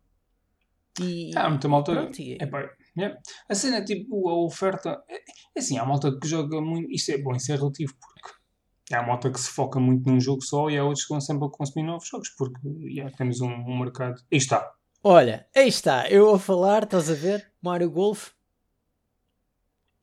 [1.01, 1.91] E, Há muita malta.
[1.91, 3.19] pronto, e- epá, yeah.
[3.49, 5.03] A cena é tipo, a oferta.
[5.10, 6.89] É, é assim, há malta que joga muito.
[6.91, 10.41] Isto é bom, isso é relativo, porque há malta que se foca muito num jogo
[10.41, 13.51] só e há outros que vão sempre a consumir novos jogos, porque yeah, temos um,
[13.51, 14.15] um mercado.
[14.32, 14.73] Aí está.
[15.03, 17.51] Olha, aí está, eu a falar, estás a ver?
[17.62, 18.32] Mario Golf.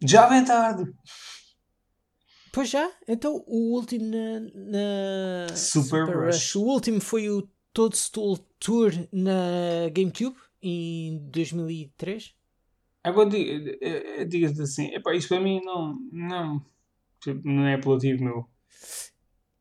[0.02, 0.92] Já vem tarde.
[2.52, 4.40] Pois já, então o último na,
[5.48, 6.54] na Super Rush.
[6.54, 12.32] O último foi o Toadstool Tour na GameCube em 2003.
[13.02, 16.64] Agora eh, eh, diga-te assim, epá, isso para mim não, não,
[17.44, 18.48] não é apelativo, meu.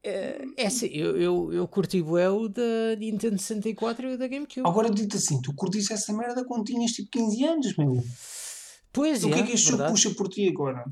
[0.02, 4.28] É, é assim, eu, eu, eu curti bué o da Nintendo 64 e o da
[4.28, 4.67] GameCube.
[4.67, 8.04] Agora dito assim, tu curtiste essa merda quando tinhas tipo 15 anos, meu.
[8.91, 9.93] Pois o que é é, que este jogo verdade.
[9.93, 10.86] puxa por ti agora?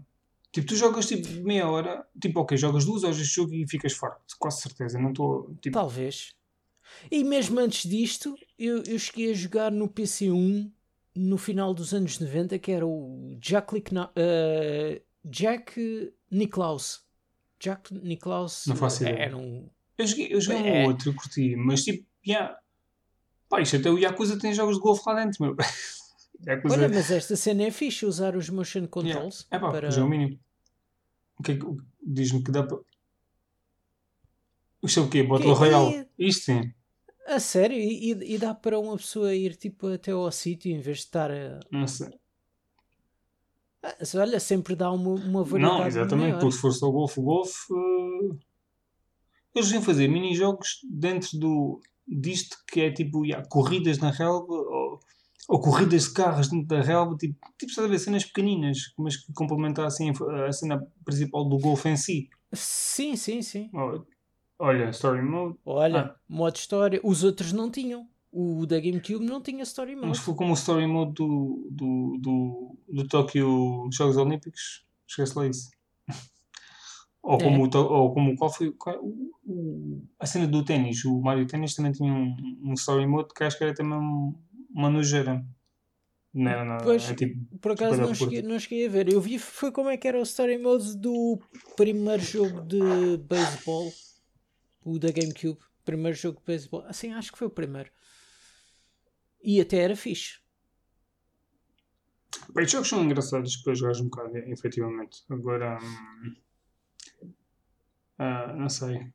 [0.52, 3.94] Tipo, tu jogas tipo meia hora, tipo, ok, jogas duas horas este jogo e ficas
[3.94, 6.34] farto, quase certeza, não estou, tipo, Talvez.
[7.12, 10.72] E mesmo antes disto, eu, eu cheguei a jogar no PC1
[11.16, 17.04] no final dos anos 90, que era o Jack, Lickna- eh, Jack Nicklaus.
[17.60, 19.24] Jack Nicklaus Não faço eh, ideia.
[19.26, 19.70] era um.
[19.98, 20.84] eu joguei, eu joguei É.
[20.84, 22.58] um outro, eu curti, mas tipo, yeah.
[23.50, 25.56] pá, isto até o Yakuza tem jogos de golfe lá dentro, meu.
[26.48, 29.46] Yakuza, Olha, mas esta cena é fixe, usar os motion controls.
[29.52, 29.88] é pá, para...
[29.88, 30.40] mas é o mínimo.
[31.38, 31.66] O que é que,
[32.04, 32.80] diz-me que dá para...
[34.84, 35.24] Isto é o quê?
[35.24, 36.08] Battle Que- Royale?
[36.18, 36.74] Isto sim.
[37.28, 37.78] A sério?
[37.78, 41.04] E, e- e dá para uma pessoa ir tipo até ao sítio em vez de
[41.04, 41.60] estar a.
[41.72, 42.10] Não sei.
[43.84, 45.80] Ah, se olha, sempre dá uma, uma variedade.
[45.80, 46.40] Não, exatamente, maior.
[46.40, 47.74] porque se for só o golfe, o golfe.
[47.74, 48.36] eh,
[49.56, 55.00] Eles vêm fazer mini-jogos dentro do, disto que é tipo yeah, corridas na relva ou,
[55.50, 59.18] ou corridas de carros dentro da relva, tipo, tipo estás a ver cenas pequeninas, mas
[59.18, 62.30] que complementassem a, a cena principal do golfe em si.
[62.54, 63.70] Sim, sim, sim.
[63.74, 64.04] Oh,
[64.64, 65.58] Olha, Story Mode.
[65.66, 66.16] Olha, Ah.
[66.30, 67.00] modo história.
[67.04, 68.08] Os outros não tinham.
[68.32, 70.08] O da GameCube não tinha Story Mode.
[70.10, 74.86] Mas foi como o Story Mode do, do, do, do Tóquio Jogos Olímpicos.
[75.08, 75.70] Esquece lá isso.
[77.24, 77.44] ou, É.
[77.44, 81.04] como, ou como qual foi qual- o- o- a cena do ténis.
[81.06, 84.34] O Mario Ténis também tinha um, um Story Mode que acho que era também um-
[84.74, 85.44] uma nojeira.
[86.34, 86.84] Não era nada.
[86.84, 89.12] Pois, era tipo, Por acaso Super não cheguei, não cheguei a ver.
[89.12, 91.38] Eu vi foi como é que era o Story Mode do
[91.76, 92.80] primeiro jogo de
[93.18, 93.92] beisebol.
[94.84, 95.60] O da GameCube.
[95.84, 96.84] Primeiro jogo de beisebol.
[96.86, 97.92] Assim, acho que foi o primeiro.
[99.44, 100.40] E até era fixe.
[102.54, 105.24] Bem, os jogos são engraçados para jogares um bocado, efetivamente.
[105.30, 106.36] Agora, hum,
[108.18, 109.12] ah, não sei.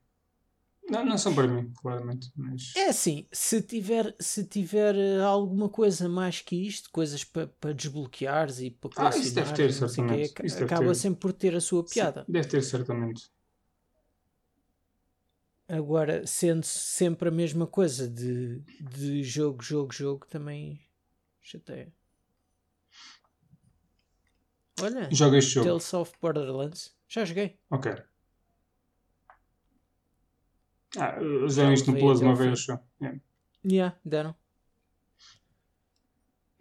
[0.88, 2.30] Não, não são para mim, claramente.
[2.36, 7.72] Mas É assim, se tiver, se tiver alguma coisa mais que isto, coisas para pa
[7.72, 10.34] desbloqueares e para Ah, isso deve colecionar, ter, certamente.
[10.34, 10.94] deve acaba ter.
[10.94, 12.24] sempre por ter a sua piada.
[12.24, 13.28] Sim, deve ter, certamente.
[15.68, 20.80] Agora, sendo sempre a mesma coisa de, de jogo, jogo, jogo, também
[21.40, 21.92] chateia.
[24.80, 25.66] Olha, Joga este jogo.
[25.66, 27.58] Tales of Borderlands, já joguei.
[27.70, 27.92] Ok.
[30.98, 32.78] Ah, usaram isto no Plus uma vez só.
[33.00, 33.20] Yeah.
[33.64, 34.34] Yeah, deram.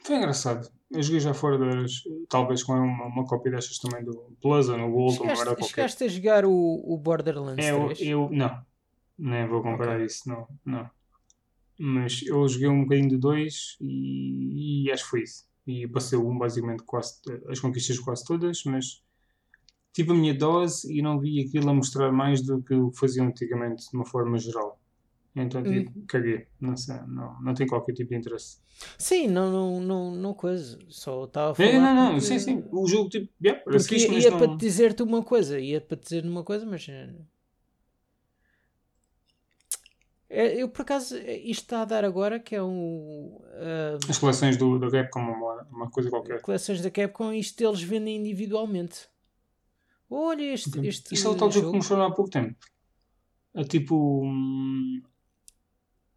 [0.03, 0.69] Foi engraçado.
[0.91, 1.91] Eu joguei já fora das.
[2.29, 5.63] Talvez com uma, uma cópia destas também do Plus ou no Gold, ou era qualquer.
[5.63, 8.01] chegaste a jogar o, o Borderlands É, eu, 3?
[8.01, 8.29] eu.
[8.31, 8.65] Não.
[9.17, 10.47] Nem vou comparar isso, não.
[10.65, 10.89] Não.
[11.79, 15.45] Mas eu joguei um bocadinho de dois e, e acho que foi isso.
[15.67, 17.19] E passei o um basicamente quase.
[17.49, 19.03] as conquistas quase todas, mas.
[19.93, 22.99] Tive a minha dose e não vi aquilo a mostrar mais do que o que
[22.99, 24.77] faziam antigamente, de uma forma geral.
[25.33, 25.63] Então, Hum.
[25.85, 26.47] tipo, caguei.
[26.59, 28.57] Não sei, não, não tem qualquer tipo de interesse.
[28.97, 30.77] Sim, não, não, não, não coisa.
[30.89, 31.69] Só estava a falar.
[31.69, 32.63] É, não, não, porque- sim, sim.
[32.71, 34.37] O jogo, tipo, yeah, Porque mas ia não...
[34.37, 36.85] para te dizer-te uma coisa, ia para te dizer uma coisa, mas.
[40.29, 43.39] É, eu por acaso, eh, isto está a dar agora que é um.
[43.53, 46.41] ah, As coleções do, do Capcom, uma, uma coisa qualquer.
[46.41, 49.07] coleções da Capcom, isto eles vendem individualmente.
[50.09, 50.69] Olha este.
[50.69, 50.87] Ok.
[50.87, 52.55] este Isto é o tal jogo que mostraram há pouco tempo.
[53.53, 54.23] É tipo.
[54.23, 55.01] hum,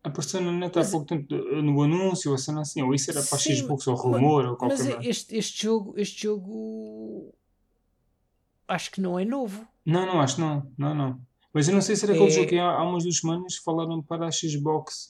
[0.03, 3.21] Apareceu na net há Mas- pouco tempo no anúncio, a cena assim, ou isso era
[3.23, 5.07] para Sim, Xbox ou rumor ou qualquer Mas merda.
[5.09, 7.35] este, este jogo, este jogo.
[8.67, 9.67] Acho que não é novo.
[9.85, 10.71] Não, não, acho que não.
[10.79, 11.21] Não, não.
[11.53, 13.57] Mas eu não sei se era aquele É- jogo que há, há umas duas semanas
[13.57, 15.09] falaram para a Xbox.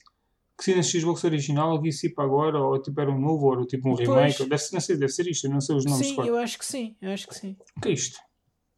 [0.57, 3.65] Que se na Xbox original, que ia para agora, ou tipo era um novo, ou
[3.67, 4.09] tipo um Pois.
[4.09, 4.39] remake.
[4.45, 6.07] Deve, ser- não sei, deve ser isto, eu não sei os nomes.
[6.07, 6.31] sim, claro.
[6.31, 7.57] eu acho que sim, eu acho que sim.
[7.77, 8.19] O que é isto?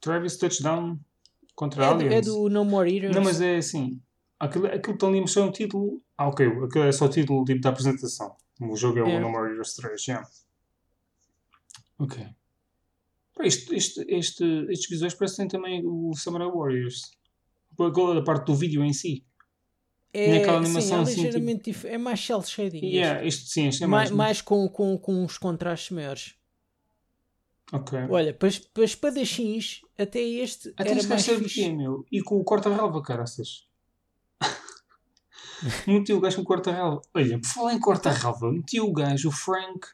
[0.01, 0.99] Travis Touchdown
[1.55, 2.27] contra É do, é Aliens?
[2.27, 3.15] do No More Eaters.
[3.17, 4.01] Não, mas é assim.
[4.39, 6.03] Aquilo, aquilo que estão ali a mostrar é um título.
[6.19, 6.47] Ah, ok.
[6.47, 8.35] Aquilo é só o título tipo, da apresentação.
[8.61, 9.19] O jogo é, É.
[9.19, 10.07] o No More Heroes 3.
[10.09, 10.29] Yeah.
[11.99, 12.27] Ok.
[13.35, 17.11] Pá, Isto, isto, este, estes visuais parecem também o Samurai Warriors.
[18.15, 19.25] Da parte do vídeo em si.
[20.13, 22.85] É, naquela sim, animação é assim, tipo- ligeiramente É mais cel shading.
[22.85, 24.11] Yeah, sim, é mais, mais.
[24.11, 26.35] mais com, com, com os contrastes maiores.
[27.73, 27.97] Ok.
[28.11, 31.55] Olha, para, as- para espadachins, até este Até era este mais fixe.
[31.63, 32.05] quê, meu?
[32.11, 33.69] E com o corta-relva, caraças.
[35.87, 37.01] meti o gajo com o corta-relva.
[37.15, 39.87] Olha, por falar em corta-relva, meti o gajo, o Frank,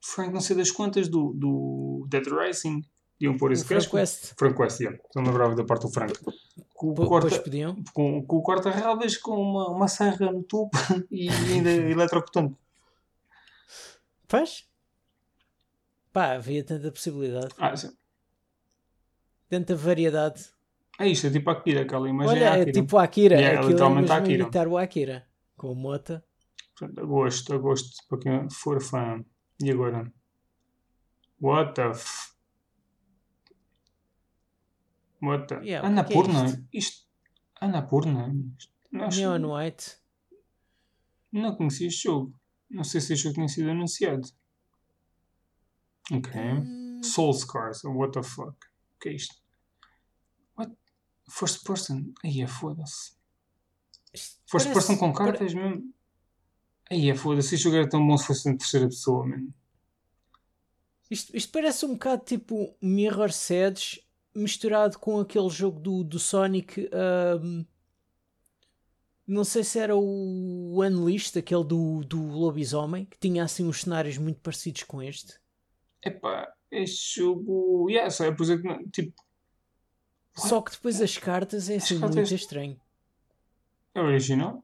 [0.00, 2.82] Frank não sei das quantas, do, do Dead Rising.
[3.20, 3.80] Iam pôr esse gajo.
[3.88, 4.32] Frank West.
[4.38, 4.96] Frank West, yeah.
[5.16, 6.14] Não lembrava da parte do Frank.
[6.74, 7.76] Com o Po- corta- podiam.
[7.92, 10.76] com, com o corta-relvas com uma, uma serra no topo
[11.10, 12.54] e ainda eletrocutante.
[14.28, 14.68] Faz?
[16.12, 17.48] Pá, havia tanta possibilidade.
[17.58, 17.90] Ah, sim.
[19.48, 20.44] Tanta variedade.
[20.98, 23.36] é isto, é tipo Akira, aquela imagem Olha, é é tipo Akira.
[23.36, 24.42] Yeah, é Aquilo é literalmente mesmo Akira.
[24.42, 25.26] imitar o Akira.
[25.56, 26.24] Com a mota.
[26.78, 29.24] Portanto, agosto, agosto, para quem for fã.
[29.60, 30.12] E agora?
[31.40, 32.32] What the f...
[35.22, 35.54] What the...
[35.64, 36.18] Yeah, que é é
[36.72, 37.06] isto?
[38.92, 39.96] Não, acho- Neon White.
[41.32, 42.38] não conhecia este jogo.
[42.70, 44.28] Não sei se este jogo tinha sido anunciado.
[46.12, 46.32] Ok.
[46.40, 48.56] Hum, Soul Scars, what the fuck?
[48.96, 49.34] O que é isto?
[50.56, 50.72] What?
[51.30, 52.12] First person?
[52.24, 53.12] Aí é foda-se.
[54.14, 55.92] isto First parece- person com pare- cartas mesmo?
[56.90, 57.54] Aí é foda-se.
[57.54, 59.52] Este jogo era tão bom se fosse em terceira pessoa, mano.
[61.10, 64.02] Isto, isto parece um bocado tipo Mirror Edge
[64.38, 66.88] misturado com aquele jogo do, do Sonic.
[66.92, 67.64] ahm,
[69.26, 74.16] não sei se era o Unleashed, aquele do, do lobisomem, que tinha assim uns cenários
[74.16, 75.34] muito parecidos com este.
[76.02, 77.90] Epá, este jogo.
[77.90, 79.12] Yeah, só é por que tipo,
[80.34, 82.80] Só que depois as cartas é As assim cartas- muito estranho.
[83.94, 84.62] é original,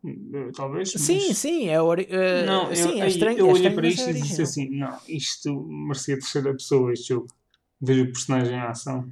[0.56, 0.92] talvez.
[0.92, 3.38] Sim, mas- sim, é, ori- eh, Não, eu, sim, é estranho.
[3.38, 6.92] eu é olhei para mas isto é e disse assim: não, isto merecia terceira pessoa,
[6.92, 7.26] este jogo.
[7.80, 9.06] Vejo o personagem em ação.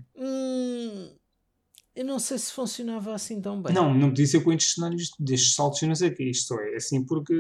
[1.95, 3.75] Eu não sei se funcionava assim tão bem.
[3.75, 6.25] Não, não podia ser com estes cenários destes saltos e não sei o que.
[6.25, 7.35] Isto só é assim porque,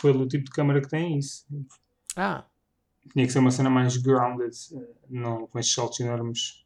[0.00, 1.44] pelo tipo de câmera que tem, é isso.
[2.16, 2.46] Ah,
[3.12, 6.64] Tinha que ser uma cena mais grounded, eh, não com estes saltos enormes.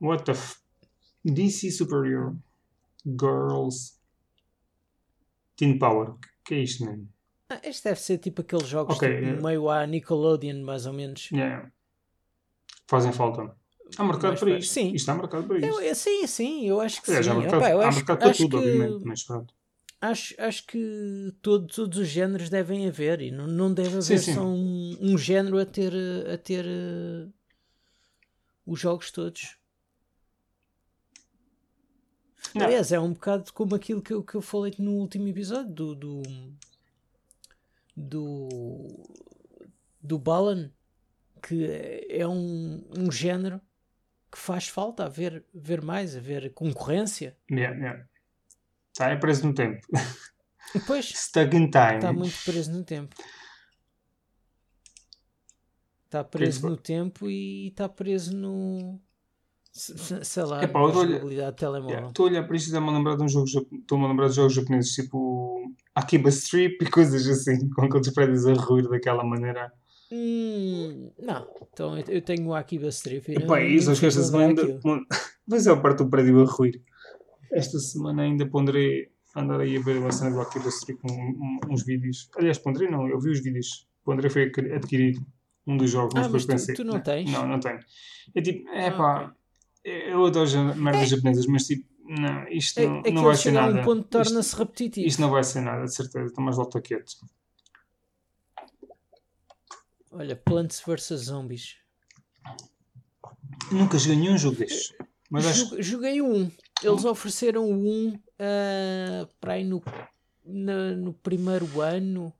[0.00, 0.58] What the f...
[1.24, 2.36] DC Superior
[3.06, 3.94] Girls
[5.56, 6.14] Teen Power.
[6.44, 7.08] Que é isto, mesmo?
[7.48, 9.42] ah, este deve ser tipo aqueles jogos Ok, tipo, é.
[9.42, 11.30] meio à Nickelodeon, mais ou menos.
[11.30, 11.70] Yeah.
[12.86, 13.54] Fazem falta.
[13.96, 14.72] Há mercado Mais para isto.
[14.72, 14.86] sim.
[14.86, 15.80] Isto está marcado para isto.
[15.80, 17.32] Eu, sim, sim, eu acho que Aliás, sim.
[17.32, 19.04] há mercado, Epá, eu há acho, mercado para tudo, que, obviamente.
[19.06, 19.54] Mas pronto.
[20.00, 24.18] acho, acho que todo- todos os géneros devem haver e não, não deve haver Sim,
[24.18, 24.34] sim.
[24.34, 25.92] só um, um género a ter,
[26.32, 27.26] a ter eh,
[28.66, 29.56] os jogos todos.
[32.54, 32.66] Não.
[32.66, 35.94] Aliás, é um bocado como aquilo que eu, que eu falei no último episódio do
[35.94, 36.22] do
[37.96, 38.48] do,
[40.02, 40.70] do Balan,
[41.42, 41.64] que
[42.08, 43.60] é um, um género
[44.30, 47.36] que faz falta haver, ver mais, haver concorrência.
[47.50, 48.04] Yeah, yeah.
[48.92, 49.86] Está preso no tempo.
[50.86, 51.94] Pois, Stuck in time.
[51.96, 53.16] está muito preso no tempo.
[56.06, 59.00] Está preso no tempo e está preso no.
[59.72, 61.90] se- se- Sei lá, Epá, na jogabilidade de telemóvel.
[61.90, 64.08] Yeah, Estou a olhar para isto e dá-me a lembrar de um jogo Estou-me a
[64.08, 68.88] lembrar de jogos japoneses tipo Akiba Strip e coisas assim, com aqueles prédios a ruir
[68.88, 69.72] daquela maneira.
[70.12, 73.30] Hum, não, então eu, tenho o Akiba Strip.
[73.30, 74.80] e não- Epá, é isso, acho que esta semana ainda.
[75.46, 76.82] Mas é a parte do prédio a ruir.
[77.52, 81.60] Esta semana ainda ponderei andar aí a ver uma cena do Akiba Strip, um- um-
[81.72, 82.28] uns vídeos.
[82.36, 83.86] Aliás, ponderei não, eu vi os vídeos.
[84.04, 85.20] Ponderei foi adqui- adquirir
[85.66, 86.74] um dos jogos, mas Ah, mas tu- pensei.
[86.74, 87.30] tu não tens?
[87.30, 87.78] Não, não tenho.
[88.34, 89.22] É tipo, é Ah, pá,
[89.84, 90.12] ok.
[90.12, 93.50] eu adoro merdas É- japonesas, mas tipo, não, isto É, não, aquilo não vai ser
[93.52, 93.80] nada.
[93.80, 95.06] um ponto Isto- torna-se repetitivo.
[95.06, 96.26] isto não vai ser nada, de certeza.
[96.26, 97.12] Estou mais volta quieto.
[100.10, 101.76] Olha, Plants vs Zombies.
[103.70, 104.92] Nunca joguei nenhum jogo destes.
[105.30, 106.50] Mas acho Jogue- Joguei um.
[106.82, 109.82] Eles ofereceram um ah, para aí no,
[110.44, 112.32] na- no primeiro ano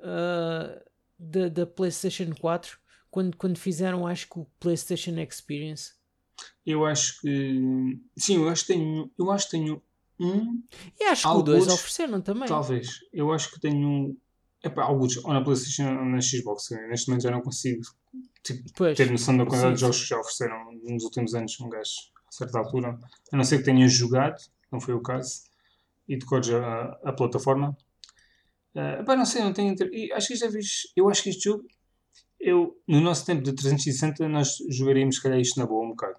[0.00, 0.82] ah,
[1.18, 2.78] da, da PlayStation 4,
[3.10, 5.92] quando, quando fizeram, acho que o PlayStation Experience.
[6.64, 7.98] eu acho que.
[8.16, 9.10] Sim, eu acho que tenho.
[9.18, 9.82] Eu acho que tenho
[10.18, 10.62] um.
[10.98, 12.48] E acho que o 2 Alguns- ofereceram também.
[12.48, 13.00] Talvez.
[13.12, 14.16] Eu acho que tenho.
[14.66, 15.16] Epá, alguns.
[15.18, 16.70] Ou na Playstation ou na Xbox.
[16.88, 17.82] Neste momento já não consigo
[18.42, 21.60] tipo, Pois, ter noção da quantidade de sim, jogos que já ofereceram nos últimos anos.
[21.60, 21.90] Um gajo,
[22.28, 22.98] a certa altura.
[23.32, 24.40] A não ser que tenha jogado,
[24.72, 25.42] não foi o caso.
[26.08, 27.76] E decores a, a plataforma.
[28.74, 29.72] Uh, epá, não sei, não tenho.
[29.72, 30.92] inter- e Acho que já fiz.
[30.96, 31.66] Eu acho que este jogo.
[32.38, 36.18] Eu, no nosso tempo de 360, nós jogaríamos, se calhar, isto na boa um bocado.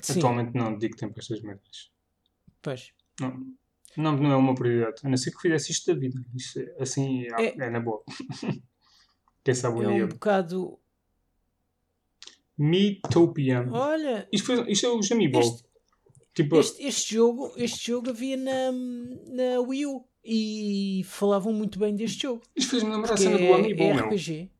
[0.00, 1.90] sim, Atualmente não dedico tempo a estas merdas.
[2.60, 2.90] pois.
[3.20, 3.46] Não,
[3.96, 4.96] não, não é uma prioridade.
[5.04, 6.20] A não ser que fizesse isto da vida.
[6.34, 8.02] Isto, é- assim é, É- é na boa.
[9.44, 10.06] Quem sabe o É um dia.
[10.06, 10.78] bocado.
[12.56, 13.66] Metopia.
[13.70, 15.40] Olha, Isto, foi, isto é os Amiibo.
[15.40, 15.64] Este-
[16.34, 21.94] tipo, este, este jogo, este jogo havia na, na Wii U e falavam muito bem
[21.96, 22.42] deste jogo.
[22.54, 24.06] isto fez-me lembrar a cena do é, Amiibo, é meu.
[24.06, 24.50] RPG.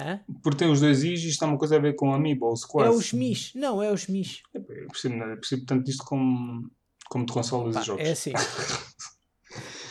[0.00, 0.20] Hã?
[0.42, 2.68] Porque tem os dois Is e isto tem uma coisa a ver com Amiibos, É
[2.68, 2.96] quase.
[2.98, 3.52] os Mis.
[3.54, 4.42] Não, é os Mis.
[4.54, 6.70] Eu percebo, eu percebo tanto disto como,
[7.10, 8.04] como de consolas Pá, e jogos.
[8.04, 8.32] é assim.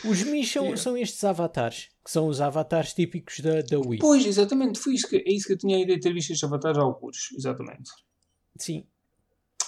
[0.04, 0.80] Os Mis são, Yeah.
[0.80, 3.98] são estes avatares, que são os avatares típicos da, da Wii.
[3.98, 4.78] Pois, exatamente.
[4.78, 6.78] Foi isso que, é isso que eu tinha a ideia de ter visto estes avatares
[6.78, 7.32] alguns.
[7.36, 7.90] Exatamente.
[8.56, 8.86] Sim.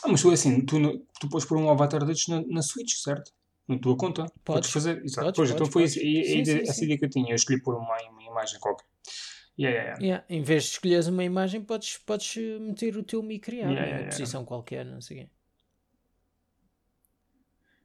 [0.05, 0.77] Ah, mas é assim, tu,
[1.21, 3.33] tu podes pôr um avatar destes na, na Switch, certo?
[3.67, 4.23] Na tua conta.
[4.23, 4.71] Podes, Podes.
[4.71, 5.05] fazer.
[5.05, 5.27] Exato.
[5.27, 6.31] Podes, pois, então podes, foi podes.
[6.31, 6.85] Sim, sim, essa sim.
[6.85, 7.31] ideia que eu tinha.
[7.33, 8.87] Eu escolhi pôr uma, uma imagem qualquer.
[9.59, 10.25] Yeah, yeah, yeah.
[10.29, 14.05] Em vez de escolheres uma imagem, podes, podes meter o teu Mi criado yeah.
[14.07, 15.31] posição qualquer, não sei o quê.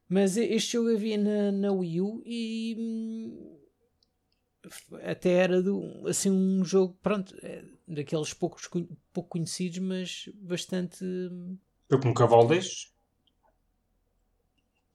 [0.08, 3.58] Mas este jogo havia na, na Wii U e hum,
[5.02, 8.68] até era do, assim um jogo, pronto, é daqueles poucos,
[9.12, 11.04] pouco conhecidos, mas bastante.
[11.04, 12.94] hum, Eu com um cavalo destes.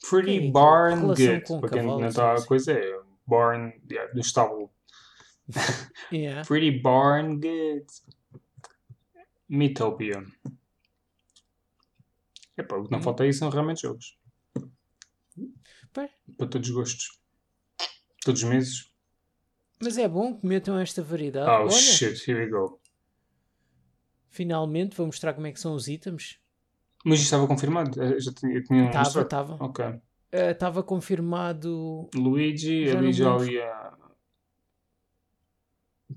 [0.09, 1.01] Pretty é que- Barn
[1.45, 4.71] com Para quem não está a coisa, é Barn yeah, do estábulo.
[6.11, 6.45] Yeah.
[6.47, 7.85] Pretty Barn Good.
[9.47, 10.25] Metopia.
[12.57, 13.01] Epá, o que não Hum.
[13.03, 14.17] falta aí são realmente jogos.
[15.93, 17.19] Para todos os gostos.
[18.23, 18.91] Todos os meses.
[19.81, 21.49] Mas é bom que metam esta variedade.
[21.49, 22.79] Oh Olha, shit, here we go.
[24.29, 26.39] finalmente vou mostrar como é que são os itens.
[27.03, 28.01] Mas isto estava confirmado?
[28.01, 29.57] Eu Já tinha, tinha Estava, estava.
[29.63, 29.85] Ok.
[30.31, 32.07] Estava confirmado.
[32.13, 33.97] Luigi, Já ali já ali a.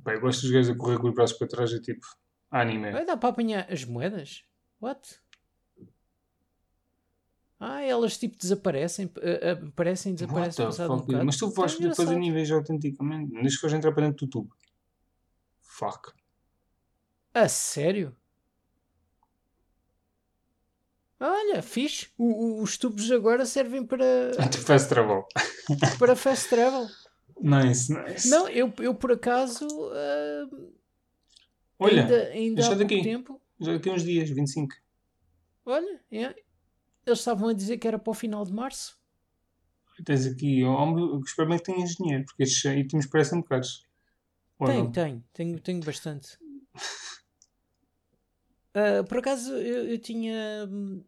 [0.04, 2.06] Pá, eu gosto dos gajos a correr com os braços para trás, é tipo
[2.50, 2.92] anime.
[2.92, 4.44] Vai dar para apanhar as moedas?
[4.80, 5.20] What?
[7.58, 11.24] Ah, elas tipo desaparecem, eh, aparecem e What desaparecem the passado um bocado.
[11.24, 12.18] Mas tu vais fazer engraçado.
[12.18, 13.32] níveis autenticamente.
[13.32, 14.56] Deixa que vais entrar para dentro do tubo.
[15.60, 16.12] Fuck.
[17.32, 18.14] A sério?
[21.18, 22.08] Olha, fixe.
[22.18, 24.04] O, o, os tubos agora servem para.
[24.66, 25.26] Fast travel.
[25.98, 26.86] para fast travel.
[27.40, 28.28] Nice, nice.
[28.28, 29.66] Não, eu, eu por acaso.
[29.66, 30.72] Uh,
[31.78, 33.02] Olha, ainda, ainda já há daqui.
[33.02, 33.40] tempo.
[33.60, 34.74] Já daqui a uns dias, 25.
[35.66, 36.34] Olha, é,
[37.06, 38.98] eles estavam a dizer que era para o final de março.
[40.04, 43.86] Tens aqui, oh, espero bem que tenhas dinheiro, porque estes itens parecem caros.
[44.58, 46.38] Ou Tenho, tenho, tenho, tenho bastante.
[48.76, 51.04] Ah, por acaso eu, eu tinha hum,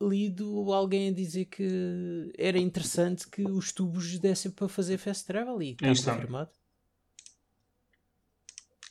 [0.00, 5.62] lido alguém a dizer que era interessante que os tubos dessem para fazer fast travel
[5.62, 6.14] e está.
[6.14, 6.50] confirmado.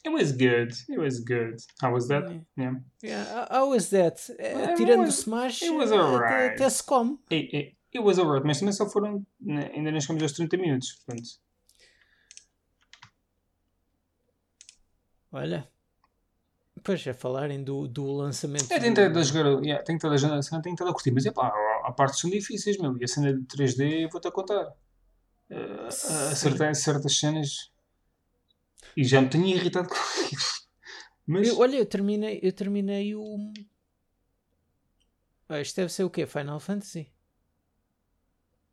[0.04, 0.72] It was good.
[0.90, 1.58] It was good.
[1.82, 2.28] How was that?
[2.58, 2.74] Yeah.
[3.04, 3.48] Yeah.
[3.52, 4.20] How was that?
[4.40, 6.54] Eh, Well, tirando was- Smash, it was eh, alright.
[6.60, 7.20] até, se come.
[7.30, 9.24] It, it, it was alright, mas também só foram.
[9.40, 10.94] né, Ainda nem chegamos aos 30 minutos.
[11.06, 11.30] Portanto,
[15.32, 15.68] Olha.
[16.84, 18.72] Pois, a falarem do, do lançamento.
[18.72, 19.64] é, do- estado a jogar.
[19.64, 21.12] Yeah, tenho estado a a cena, tenho estado a curtir.
[21.12, 21.48] Mas é pá,
[21.84, 22.98] há partes que são difíceis, meu.
[23.00, 24.74] E a cena de 3D, vou-te a contar.
[25.52, 25.88] Uh,
[26.32, 27.71] acertar certas cenas.
[28.96, 30.68] E já me tenho irritado com isso.
[31.26, 31.48] Mas.
[31.48, 33.54] Eu- olha, eu terminei, eu terminei o.
[35.48, 36.26] Ah, isto deve ser o quê?
[36.26, 37.12] Final Fantasy?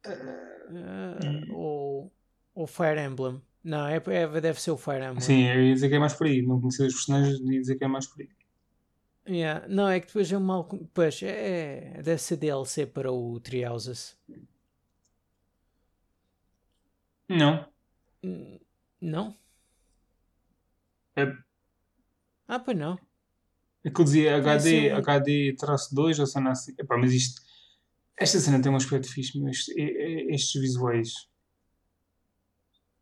[0.04, 1.18] Ah,
[1.52, 2.12] ou,
[2.54, 3.42] ou Fire Emblem?
[3.64, 5.20] Não, é, é- deve ser o Fire Emblem.
[5.20, 6.42] Sim, eu ia dizer que é mais por aí.
[6.42, 8.28] Não conhecer os personagens, ia dizer que é mais por aí.
[9.28, 9.66] Yeah.
[9.68, 10.66] Não, é que depois é um mal.
[10.94, 14.16] Pois, é, é- deve ser DLC para o Three Houses.
[17.28, 17.66] Não.
[18.24, 18.58] Hum,
[19.00, 19.36] Não?
[21.20, 21.32] É,
[22.46, 22.98] Ah, pois não.
[23.84, 24.88] é que eu dizia HD, sim.
[24.90, 26.72] HD traço 2 ou cena assim.
[26.78, 27.40] Epá, mas isto.
[28.16, 29.74] Esta cena tem um aspecto fixe, mas este-
[30.30, 31.10] estes visuais.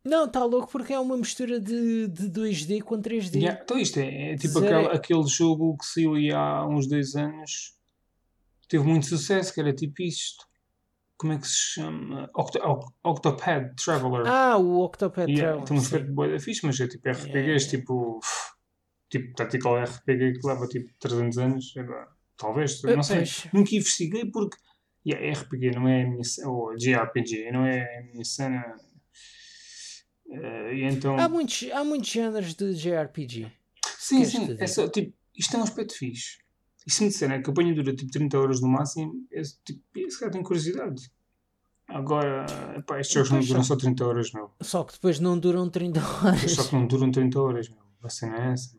[0.05, 3.39] Não, está louco porque é uma mistura de, de 2D com 3D.
[3.39, 7.17] Yeah, então isto é, é tipo aquele, aquele jogo que saiu aí há uns dois
[7.17, 7.75] anos.
[8.69, 10.45] Teve muito sucesso, que era tipo isto.
[11.19, 12.31] Como é que se chama?
[12.35, 14.27] Octo, Oct- Octopad Traveler.
[14.27, 15.65] Ah, o Octopad Yeah, Travel.
[15.67, 17.69] tem um aspecto bué fixe, mas é tipo RPGs, Yeah.
[17.71, 18.21] tipo.
[19.09, 21.75] Tipo, Tactical RPG que leva tipo 300 anos.
[21.77, 21.87] é
[22.37, 23.17] Talvez, Eh, não sei.
[23.19, 23.47] pois.
[23.53, 24.57] Nunca investiguei porque.
[25.07, 26.51] Yeah, RPG não é a minha cena.
[26.51, 28.77] Ou JRPG não é a minha cena.
[30.29, 31.17] E então.
[31.19, 33.51] Há muitos, há muitos géneros de JRPG.
[33.99, 34.57] sim, sim.
[34.59, 36.39] É só, tipo, isto é um aspecto fixe.
[36.87, 39.83] E se me disserem que a campanha dura tipo 30 horas no máximo, é, tipo,
[39.97, 41.11] esse cara tem curiosidade.
[41.89, 44.51] Agora, epá, estes jogos não duram só- só 30 horas, meu.
[44.61, 46.51] Só que depois não duram 30 horas.
[46.53, 47.83] Só que não duram 30 horas, meu.
[48.03, 48.77] A cena é essa.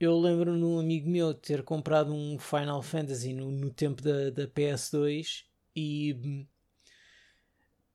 [0.00, 4.46] Eu lembro num amigo meu ter comprado um Final Fantasy no, no tempo da, da
[4.46, 5.44] PS2
[5.74, 6.46] e,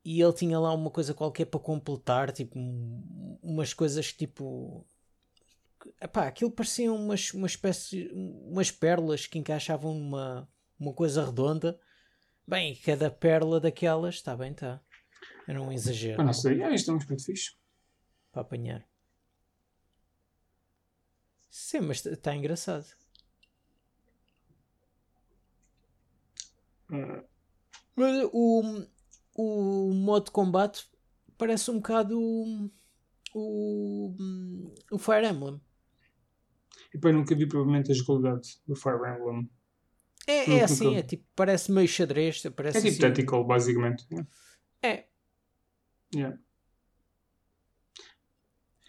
[0.03, 4.85] e ele tinha lá uma coisa qualquer para completar, tipo um- umas coisas que tipo.
[6.01, 11.79] Epá, aquilo pareciam umas, uma espécie, umas pérolas que encaixavam numa uma coisa redonda.
[12.47, 14.81] Bem, cada pérola daquelas, está bem, está.
[15.47, 16.61] Era um exagero Eu não sei.
[16.63, 17.55] Ah, isto é um aspecto fixe.
[18.31, 18.85] para apanhar.
[21.49, 22.85] Sim, mas está engraçado.
[26.91, 27.23] Ah,
[27.95, 28.85] Mas o,
[29.35, 30.87] o modo de combate
[31.37, 32.69] parece um bocado o,
[33.33, 35.61] o, o Fire Emblem.
[36.93, 39.49] E eu nunca vi provavelmente a jogabilidade do Fire Emblem.
[40.27, 42.41] É, Nunca- é assim, é tipo, parece meio xadrez.
[42.55, 44.05] Parece É tipo assim, tactical, basicamente.
[44.11, 44.29] Yeah.
[44.81, 45.05] É,
[46.15, 46.37] Yeah.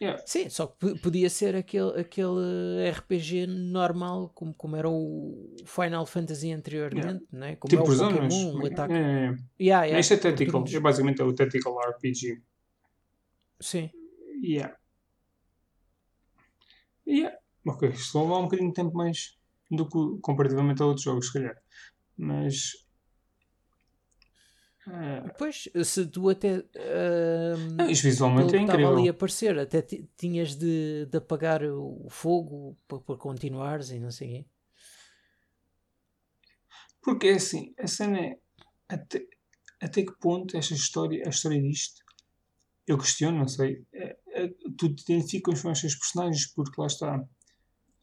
[0.00, 0.22] Yeah.
[0.26, 6.52] sim, só que podia ser aquele, aquele RPG normal, como, como era o Final Fantasy
[6.52, 7.57] anteriormente, né?
[7.57, 8.34] como Tipo é o zonas.
[8.34, 8.92] Pokémon, o ataque.
[8.92, 9.36] É.
[9.59, 10.64] Yeah, yeah, Este é por tactical.
[10.70, 12.42] É basicamente é o tactical RPG.
[13.61, 13.90] Sim.
[14.42, 14.76] Yeah.
[17.07, 17.38] Yeah.
[17.66, 19.36] Ok, isto levar um bocadinho de tempo mais
[19.70, 21.56] do que comparativamente a outros jogos, se calhar.
[22.16, 22.72] Mas.
[24.86, 26.56] ah, Pois, se tu até.
[26.76, 29.10] ahm, não, isto visualmente é estava ali a incrível.
[29.10, 34.28] aparecer, até ti- tinhas de, de apagar o fogo para, para continuares e não sei
[34.28, 34.46] quê.
[37.02, 38.38] Porque é assim, a cena é.
[38.88, 39.26] Até,
[39.80, 42.02] até que ponto esta história, a história disto,
[42.86, 43.84] eu questiono, não sei.
[43.92, 47.24] é- é- tu te identificas com estes personagens porque lá está.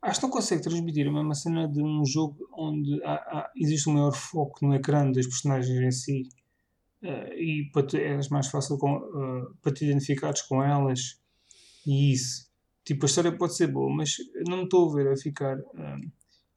[0.01, 3.87] Acho que não consegue transmitir a mesma cena de um jogo onde há- há- existe
[3.89, 6.29] um maior foco no ecrã das personagens em si
[7.03, 11.19] eh, e para é mais fácil com, eh, para te identificares com elas
[11.85, 12.49] e isso.
[12.83, 15.97] Tipo, a história pode ser boa, mas não me estou a ver a ficar eh,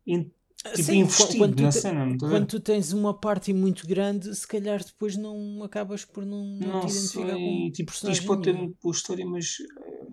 [0.06, 0.30] in-
[0.74, 2.16] tipo, Sim, investido tu na te- cena.
[2.18, 6.68] Quando tu tens uma parte muito grande, se calhar depois não acabas por não, não
[6.72, 10.06] Não te identificar sei, com tipo, personagem isto pode ter muito boa história, mas eh,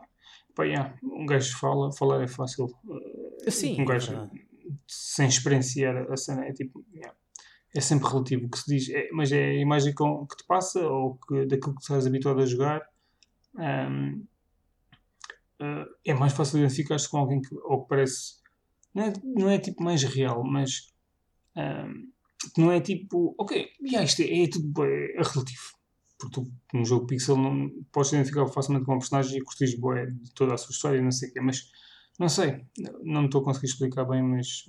[0.56, 2.68] pá, yeah, um gajo fala, falar é fácil.
[3.46, 4.48] Eh, Sim, um é gajo verdade.
[4.88, 7.16] sem experienciar a cena é tipo, yeah,
[7.76, 10.46] é sempre relativo o que se diz, é, mas é a imagem com, que te
[10.46, 12.82] passa ou que, daquilo que estás habituado a jogar.
[13.56, 14.26] Um,
[15.62, 18.42] uh, é mais fácil identificar-se com alguém que, ou que parece.
[18.94, 20.92] Não é, não é tipo mais real, mas
[21.56, 22.12] um,
[22.58, 23.36] não é tipo.
[23.38, 25.82] Ok, yeah, isto é, é tudo é, é relativo.
[26.20, 30.06] Porque tu, num jogo pixel, não podes identificar facilmente com um personagem e curtires boé
[30.06, 31.72] de toda a sua história e não sei o quê, mas
[32.20, 32.66] não sei,
[33.04, 34.66] não me estou a conseguir explicar bem, mas.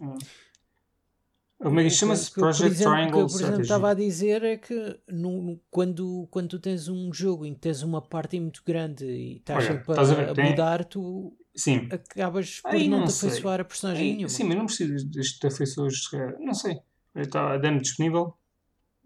[1.59, 2.33] Como é que chama-se?
[2.33, 3.63] Project exemplo, Triangle que eu, por exemplo, Strategy.
[3.63, 7.83] estava a dizer é que no, quando, quando tu tens um jogo em que tens
[7.83, 11.89] uma parte muito grande e estás Olha, sempre a a, tem- mudar, tu Sim.
[11.91, 14.29] acabas por Aí não não te afeiçoar a personagem Ei, nenhuma.
[14.29, 15.95] sim, mas não preciso deste afeições.
[16.41, 16.81] Não sei.
[17.15, 18.35] Está a demo disponível.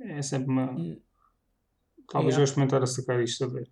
[0.01, 0.71] É sempre uma.
[0.71, 0.99] Hum,
[2.09, 2.37] Talvez yeah.
[2.37, 3.69] vou experimentar a sacar isto a ver.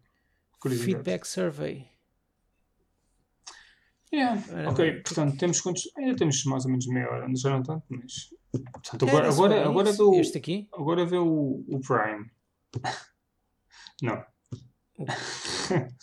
[0.69, 1.87] Feedback survey.
[4.15, 4.43] Yeah.
[4.53, 5.03] Ora Ok, bem.
[5.03, 5.89] portanto, temos quantos.
[5.99, 8.31] Ainda temos mais ou menos meia hora, já não tanto, mas.
[8.73, 9.99] Portanto, agora, agora, agora isso.
[9.99, 10.21] vê o.
[10.21, 10.69] Este aqui?
[10.73, 12.31] Agora vê o, o Prime.
[14.03, 14.25] Não.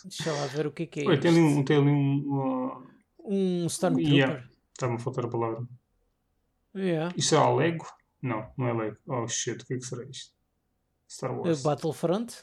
[0.04, 1.58] Deixa lá ver o que é que é Olha, tem ali isto.
[1.60, 1.64] um.
[1.64, 2.86] Tem ali um.
[3.24, 4.14] Um Stormtrooper.
[4.14, 4.44] Yeah.
[4.72, 5.66] Está-me a faltar a palavra.
[6.74, 7.14] Yeah.
[7.16, 7.86] Isto é a Lego?
[8.20, 8.96] Não, não é Lego.
[9.06, 10.32] Oh shit, o que é que será isto?
[11.08, 11.62] Star A Wars.
[11.62, 12.34] Battlefront?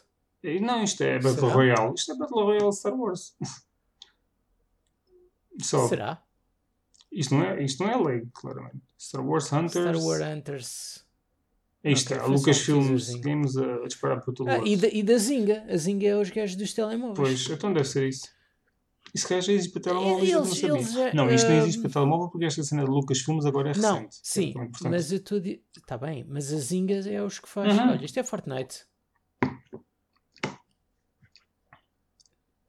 [0.61, 1.53] Não, isto é Battle Será?
[1.53, 1.93] Royale.
[1.95, 3.35] Isto é Battle Royale Star Wars.
[5.61, 5.87] Só.
[5.87, 6.21] Será?
[7.11, 8.81] Isto não, é, isto não é Lego, claramente.
[8.99, 9.71] Star Wars Hunters.
[9.71, 11.05] Star Wars Hunters.
[11.83, 13.21] Isto Ok, é a foi só um Lucasfilms teaserzinho.
[13.21, 14.67] Games a, a disparar para todo Ah, lado.
[14.67, 15.65] e, da, e da Zinga.
[15.69, 17.17] A Zinga é os gajos dos telemóveis.
[17.17, 18.27] Pois, então deve ser isso.
[19.15, 20.69] Isso que já existe para telemóvel, Eles- não sabia.
[20.75, 23.69] eles já- não, isto não ah, existe para telemóvel porque esta cena de Lucasfilms agora
[23.69, 23.87] é recente.
[24.03, 25.37] Não, sim, Então, portanto, mas eu estou.
[25.39, 27.73] Está bem, mas a Zinga é os que faz.
[27.75, 27.89] Uhum.
[27.91, 28.85] Olha, isto é Fortnite.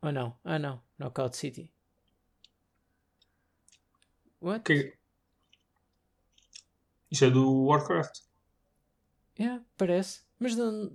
[0.02, 0.34] Ou não?
[0.44, 0.80] Ah, não.
[0.98, 1.70] Knockout City.
[4.40, 4.64] What?
[4.64, 4.94] que-
[7.10, 8.18] Isto é do Warcraft.
[9.38, 10.20] Yeah, parece.
[10.38, 10.92] Mas não,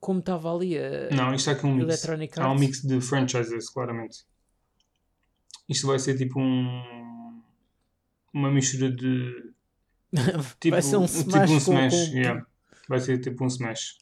[0.00, 2.04] como estava ali a Não, isto é aqui um mix.
[2.38, 4.24] Há um mix de franchises, claramente.
[5.68, 7.42] Isto vai ser tipo um.
[8.32, 9.52] Uma mistura de.
[10.60, 12.08] Tipo, Vai ser um tipo Smash, um com, Smash.
[12.10, 12.46] com, yeah.
[12.88, 13.98] Vai ser tipo um Smash.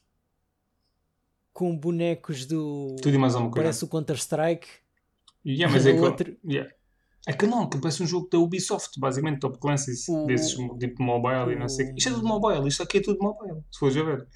[1.52, 2.96] com bonecos do.
[3.02, 3.64] Tudo e mais alguma coisa.
[3.64, 4.66] Parece o Counter-Strike.
[5.46, 6.72] Yeah, mas é que, outro- yeah.
[7.26, 11.02] É que não, que parece um jogo da Ubisoft, basicamente, Top Clancy's, O- desses tipo
[11.02, 11.94] mobile e não sei o quê.
[11.98, 14.26] Isto é tudo mobile, isto aqui é tudo mobile, se fores a ver.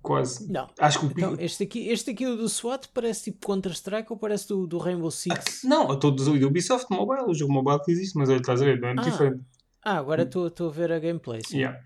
[0.00, 0.50] Quase.
[0.52, 0.68] Não.
[0.80, 4.18] Acho que o Então, este aqui, este aqui o do SWAT parece tipo Counter-Strike ou
[4.18, 5.62] parece do, do Rainbow Six?
[5.62, 8.60] Não, a todos o da Ubisoft mobile, o jogo mobile que existe, mas olha, estás
[8.60, 9.44] a ver, não é Ah, diferente.
[9.84, 11.40] Ah, agora estou estou a ver a gameplay.
[11.46, 11.58] Sim.
[11.58, 11.80] Yeah.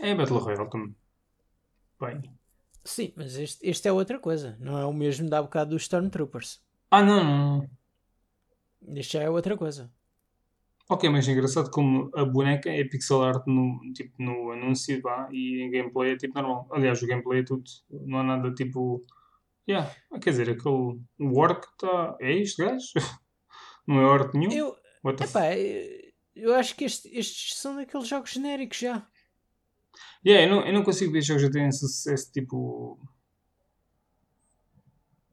[0.00, 0.96] É Battle Royale também.
[2.00, 2.22] Bem.
[2.84, 4.56] Sim, mas este, este é outra coisa.
[4.60, 6.60] Não é o mesmo da bocado dos Stormtroopers.
[6.90, 7.70] Ah, não, não, não.
[8.94, 9.90] Este já é outra coisa.
[10.88, 15.28] Ok, mas é engraçado como a boneca é pixel art no, tipo, no anúncio vá,
[15.32, 16.68] e em gameplay é tipo normal.
[16.70, 19.04] Aliás, o gameplay é tudo, não há nada tipo.
[19.68, 21.00] Yeah, quer dizer, aquele.
[21.18, 22.16] O orc está.
[22.20, 22.86] É este gajo?
[23.86, 24.52] Não é orc nenhum?
[24.52, 24.76] Eu,
[25.20, 29.08] epá, eu- eu acho que este- estes são daqueles jogos genéricos já.
[30.24, 32.98] Yeah, eu, não, eu não consigo ver jogos que tenham sucesso tipo.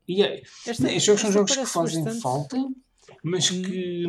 [0.10, 0.36] Yeah,
[0.68, 2.58] Esta, estes jogos são jogos que fazem bastante- falta,
[3.24, 3.62] mas Hum.
[3.64, 4.04] que.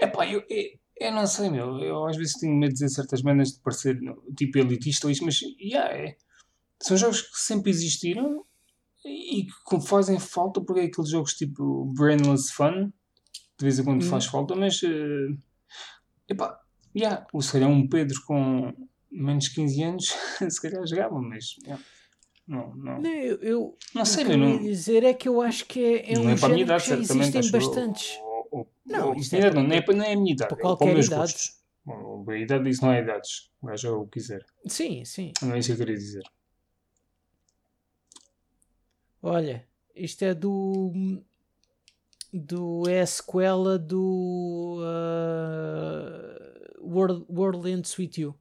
[0.00, 1.78] Epá, eu, eu, eu não sei, meu.
[1.78, 3.98] Eu às vezes tenho medo de dizer certas maneiras de parecer
[4.36, 6.16] tipo elitista ou isto, mas yeah, é.
[6.80, 8.44] são jogos que sempre existiram
[9.04, 12.92] e que fazem falta porque é aqueles jogos tipo brainless fun,
[13.58, 14.08] de vez em quando Hum.
[14.08, 14.80] faz falta, mas.
[14.84, 15.28] eh,
[16.28, 16.60] epá,
[16.96, 18.72] yeah, ou se calhar um Pedro com
[19.10, 20.06] menos de 15 anos,
[20.48, 21.56] se calhar jogava, mas.
[21.64, 21.82] yeah,
[22.48, 23.00] não, não.
[23.00, 25.78] Não, eu, eu, Não sei, o que eu não- dizer é que eu acho que
[25.80, 28.18] é, é não um é para minha género idade, que já existem bastantes.
[28.20, 30.48] Ou- ou- Não, isto é para- não, não é, para- não é a minha idade,
[30.48, 31.20] para é para qualquer meus idade.
[31.22, 31.58] gostos.
[32.28, 33.50] A idade disso não é idades.
[33.62, 34.44] O gajo é o que quiser.
[34.66, 35.32] Sim, sim.
[35.42, 36.22] Não é isso que eu queria dizer.
[39.22, 40.92] Olha, isto é do.
[42.32, 42.88] do.
[42.88, 44.78] é a sequela do.
[44.80, 46.38] uh,
[46.86, 48.34] World, World Ends With You.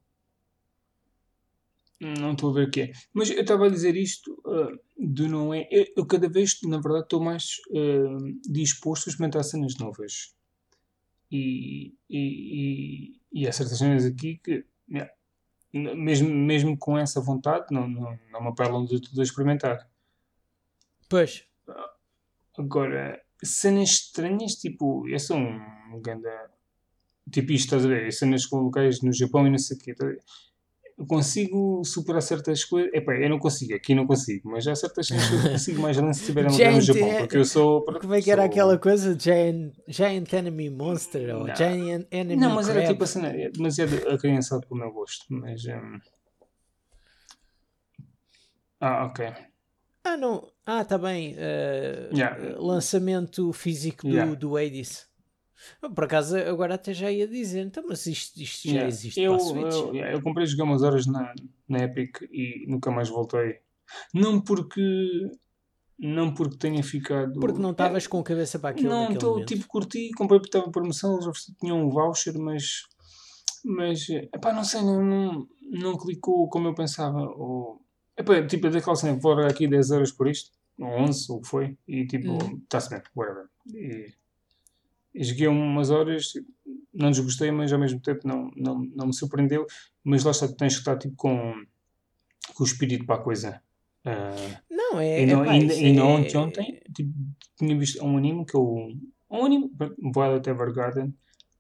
[2.00, 2.92] Não estou a ver o que é.
[3.12, 5.68] Mas eu estava a dizer isto ah, de não é.
[5.72, 10.36] Eu, eu cada vez, na verdade, estou mais ah, disposto a experimentar cenas novas.
[11.32, 15.12] E, e, e, e há certas cenas aqui que, yeah,
[15.74, 19.90] mesmo, mesmo com essa vontade, não, não, não me apelam de tudo a experimentar.
[21.10, 21.46] Pois.
[22.58, 26.52] Agora, cenas estranhas, tipo, eu sou um ganda.
[27.32, 28.12] Tipo isto, estás a ver?
[28.14, 29.92] Cenas com locais no Japão e não sei o quê.
[29.92, 30.24] estás a ver?
[30.98, 32.92] Eu consigo superar certas coisas.
[32.94, 35.96] Epá, eu não consigo, aqui não consigo, mas há certas coisas que eu consigo mais
[35.98, 37.84] grande se estiver no Japão, porque eu sou.
[37.86, 39.18] Como é que era sou- aquela coisa?
[39.20, 41.56] Giant, Giant Enemy Monster ou Não.
[41.56, 42.94] Giant Enemy Não, mas era Crab?
[42.94, 45.26] tipo assim, é demasiado acriançado para o meu gosto.
[45.30, 45.64] Mas.
[45.66, 46.00] hum,
[48.80, 49.34] Ah, ok.
[50.04, 50.48] Ah, não.
[50.66, 51.36] Ah, tá bem.
[51.38, 52.56] eh, Yeah.
[52.60, 54.36] lançamento físico do, Yeah.
[54.36, 55.06] do Hades.
[55.94, 58.88] Por acaso, agora até já ia dizer, então, mas isto, isto já Yeah.
[58.88, 61.34] existe eu, eu, eu comprei joguei umas horas na,
[61.68, 63.60] na Epic e nunca mais voltei.
[64.14, 64.82] Não porque.
[66.00, 67.40] Não porque tenha ficado.
[67.40, 69.48] Porque não estavas com a cabeça para aquilo Não, tô, momento.
[69.48, 72.84] tipo, curti, comprei porque estava promoção, eles tinham um voucher, mas.
[73.66, 74.08] Mas.
[74.10, 77.20] Epá, não sei, não, não, não clicou como eu pensava.
[77.20, 77.82] Ou,
[78.16, 81.48] epá, tipo, daquela cena, vou aqui 10 euros por isto, ou 11, ou o que
[81.48, 83.46] foi, e tipo, está-se bem, whatever.
[83.74, 84.14] E,
[85.16, 86.34] joguei umas horas,
[86.94, 89.66] não desgostei, mas ao mesmo tempo não, não, não me surpreendeu.
[90.04, 91.54] Mas lá está, tu tens que estar tipo com,
[92.54, 93.62] com o espírito para a coisa.
[94.06, 95.24] Ah, Não, é.
[95.24, 97.12] e não, epá, ainda, é- ontem, ontem tipo,
[97.58, 98.88] tinha visto um anime que eu.
[99.30, 99.70] Um anime,
[100.14, 101.14] Violet Evergarden,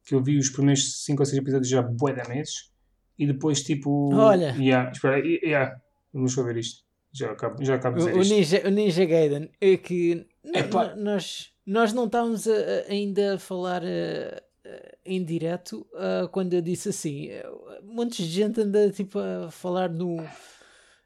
[0.06, 2.72] que eu vi os primeiros 5 ou 6 episódios já bué de meses.
[3.20, 4.14] E depois, tipo.
[4.14, 4.56] Olha.
[4.58, 5.76] Yeah, espera, yeah,
[6.14, 6.86] vamos ver isto.
[7.12, 8.34] Já acabo, já acabo de dizer O, o isto.
[8.34, 10.94] Ninja, o Ninja Gaiden é que Epá.
[10.96, 14.44] n- nós, nós não estávamos a- a- ainda a falar eh,
[15.06, 15.86] em direto
[16.32, 17.50] quando eu disse assim eh,
[17.84, 20.18] montes de gente anda tipo a falar no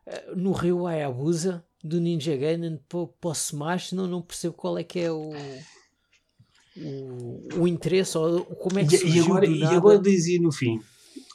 [0.05, 4.83] eh, no Rio Hayabusa do Ninja Gaiden para o Smash não, não percebo qual é
[4.83, 5.31] que é o
[6.77, 10.39] o, o interesse ou como é que E, e surgiu agora, do e agora dizia
[10.41, 10.81] no fim: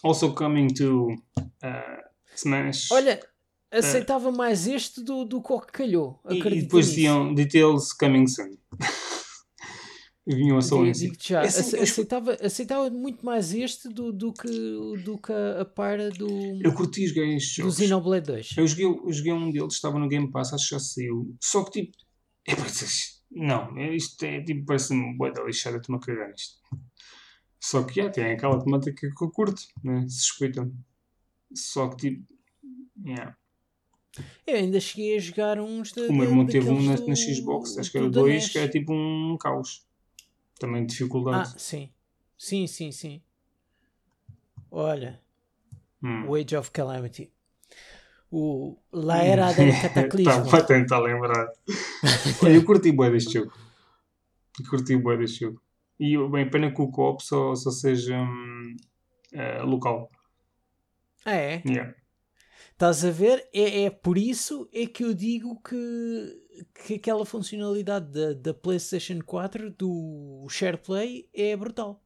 [0.03, 2.03] Also coming to uh,
[2.35, 2.91] Smash.
[2.91, 3.21] olha
[3.79, 8.27] aceitava mais este do, do que o que calhou e, e depois diziam Details coming
[8.27, 8.57] soon.
[10.27, 10.93] e vinham só assim.
[11.07, 14.49] digo-te já, É assim, ace- eu- aceitava, aceitava muito mais este do, do que,
[15.05, 16.29] do que a, a para do,
[16.63, 17.71] Eu curti os gays do.
[17.71, 18.55] Xenoblade 2.
[18.57, 21.37] Eu joguei, eu joguei um deles, estava no Game Pass, acho que já saiu.
[21.41, 21.97] Só que tipo.
[22.49, 26.57] É, parece- não, é- isto é tipo, parece-me boa da lixada, estou-me a cagar nisto.
[27.61, 30.07] Só que já tem aquela temática que eu curto, né?
[30.09, 30.73] Suspeita-me.
[31.55, 32.27] Só que tipo.
[33.05, 33.37] Yeah.
[34.47, 37.15] Eu ainda cheguei a jogar uns da, O meu da- irmão teve um na, na
[37.17, 38.53] Xbox, acho que era do o da 2, NES.
[38.53, 39.87] que era tipo um caos.
[40.59, 41.55] Também de Ah, dificuldade.
[41.61, 41.91] sim.
[42.39, 43.23] Sim, sim, sim.
[44.71, 45.21] Olha,
[46.03, 46.33] Hum.
[46.35, 47.33] Age of Calamity.
[48.31, 50.31] O La Era del Cataclismo.
[50.45, 51.49] Estava a tentar lembrar.
[52.43, 53.53] Olha, eu curti bué deste jogo.
[54.61, 55.61] Eu curti bué deste jogo.
[55.99, 58.77] E bem, pena que o co-op só, só seja hum,
[59.33, 60.11] eh, local.
[61.25, 61.63] Ah, é?
[61.67, 61.95] Yeah.
[62.77, 63.49] Estás a ver?
[63.55, 69.19] É, é por isso é que eu digo que, que aquela funcionalidade da, da PlayStation
[69.25, 72.03] 4 do SharePlay é brutal.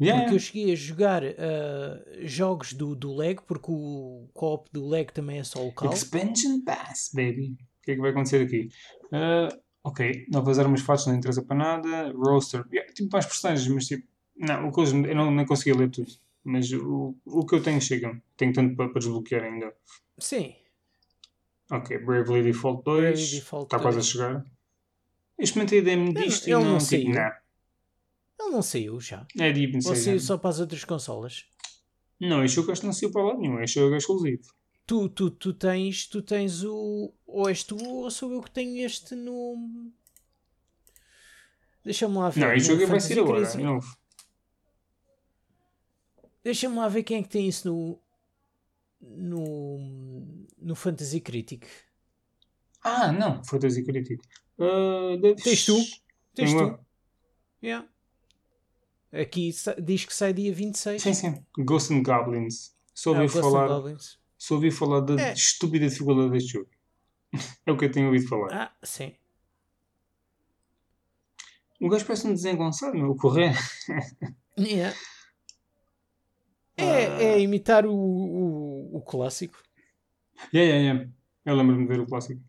[0.00, 4.86] Yeah, Porque eu cheguei a jogar ah, jogos do, do Lego, porque o co-op do
[4.86, 5.92] Lego também é só local.
[5.92, 7.56] Expansion Pass, baby.
[7.80, 8.68] O que é que vai acontecer aqui?
[9.10, 9.48] Ah,
[9.82, 12.12] ok, novas armas fáceis, não interessa para nada.
[12.12, 14.06] Roaster, yeah, tipo mais personagens, mas tipo,
[14.36, 16.12] não, o que eles- eu não, nem consegui ler tudo.
[16.46, 18.22] Mas o, o que eu tenho chega.
[18.36, 19.74] Tenho tanto para, para desbloquear ainda.
[20.18, 20.54] Sim,
[21.70, 23.00] Ok, Bravely Default 2.
[23.02, 24.06] Bravely Default Está quase a 2.
[24.06, 24.46] chegar.
[25.38, 27.08] Eu experimentei demo disto e ele não, não tipo, saiu.
[27.10, 28.46] não.
[28.46, 29.26] ele não saiu já.
[29.38, 31.44] É de Ou saiu saiu só para as outras consolas.
[32.20, 33.60] Não, este jogo acho que não saiu para lá nenhum.
[33.60, 34.42] Este jogo é exclusivo.
[34.86, 37.12] Tu, tu, tu tens, tu tens o.
[37.26, 39.90] Ou és tu ou sou eu que tenho este no.
[41.84, 42.40] Deixa-me lá ver.
[42.40, 43.46] Não, este jogo vai sair agora.
[43.46, 43.96] É novo.
[46.46, 48.00] Deixa-me lá ver quem é que tem isso no.
[49.00, 50.46] No.
[50.56, 51.64] No Fantasy Critic.
[52.84, 53.42] Ah, não.
[53.42, 54.22] Fantasy Crítico.
[54.56, 55.76] Uh, deve- Tens tu?
[56.36, 56.78] Tens tu?
[57.60, 57.88] Yeah.
[59.12, 59.50] Aqui
[59.82, 61.02] diz que sai dia 26.
[61.02, 61.44] Sim, sim.
[61.58, 62.76] Ghost and Goblins.
[62.94, 64.18] Só Ah, ouvi, and falar, Goblins.
[64.38, 65.32] só ouvi falar da É.
[65.32, 66.70] estúpida dificuldade deste jogo.
[67.66, 68.52] é o que eu tenho ouvido falar.
[68.54, 69.16] Ah, sim.
[71.80, 73.10] O gajo parece um desengonçado, meu.
[73.10, 73.52] O correr.
[74.58, 74.96] Yeah.
[76.96, 79.58] É, é imitar o, o, o clássico.
[80.52, 81.10] yeah, yeah, yeah.
[81.44, 82.42] Eu lembro-me de ver o clássico.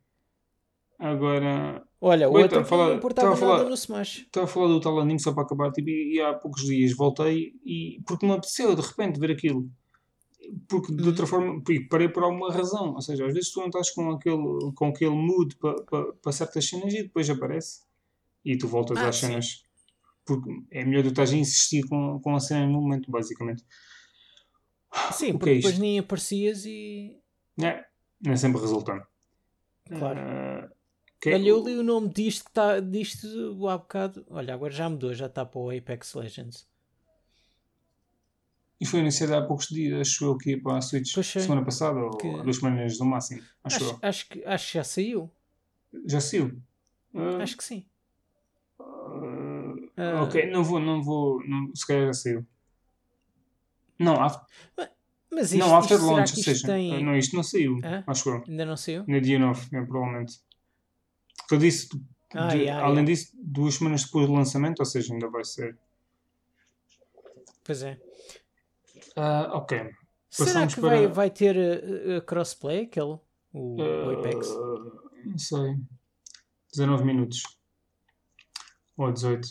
[0.99, 4.19] Agora, Olha, o outro a falar- não importava tá a falar- nada no Smash.
[4.19, 6.95] estava a falar do tal anime só para acabar, tipo, e, e há poucos dias
[6.95, 9.69] voltei e porque me apeteceu de repente ver aquilo.
[10.67, 11.09] Porque de Uhum.
[11.09, 12.93] outra forma, e parei por alguma razão.
[12.95, 16.31] Ou seja, às vezes tu não estás com aquele, com aquele mood para pa, pa
[16.31, 17.81] certas cenas e depois aparece
[18.45, 19.27] e tu voltas Ah, às sim.
[19.27, 19.63] cenas.
[20.25, 23.63] Porque é melhor tu estás a insistir com, com a cena no momento, basicamente.
[25.13, 27.17] Sim, porque é depois nem aparecias e.
[27.61, 27.85] É,
[28.25, 29.05] é sempre resultante.
[29.87, 30.19] Claro.
[31.21, 34.25] Que é- Olha, eu li o nome disto que está disto há bocado.
[34.29, 36.67] Olha, agora já mudou, já está para o Apex Legends.
[38.79, 41.11] E foi anunciado há poucos dias, acho eu, que ia para a Switch.
[41.11, 41.23] Sei.
[41.41, 43.41] Semana passada, ou Que- duas semanas no máximo.
[43.63, 45.31] Acho, Acho, acho, que, acho que já saiu.
[46.05, 46.61] Já saiu.
[47.15, 47.85] Ah, Acho que sim.
[48.79, 50.21] Ah.
[50.23, 51.43] ok, não vou, não vou.
[51.47, 52.45] Não, se calhar já saiu.
[53.99, 54.41] Não, af-
[55.31, 57.03] Mas isto, não after isto, launch, ou seja, tem...
[57.03, 58.03] não, isto não saiu, Hã?
[58.07, 58.43] acho eu.
[58.47, 59.03] Ainda não saiu?
[59.07, 60.39] No dia 9, é, provavelmente.
[61.39, 62.01] Porque eu disse, de-
[62.33, 63.05] Ah, yeah, além yeah.
[63.05, 65.77] disso, duas semanas depois do lançamento, ou seja, ainda vai ser.
[67.63, 67.99] Pois é.
[69.15, 69.77] Ah, ok.
[70.29, 73.17] Será Passamos que para- vai, vai ter uh, uh, crossplay aquele?
[73.53, 74.47] O, o Apex?
[74.49, 75.77] Ah, não sei.
[76.73, 77.41] 19 minutos.
[78.97, 79.47] Ou 18.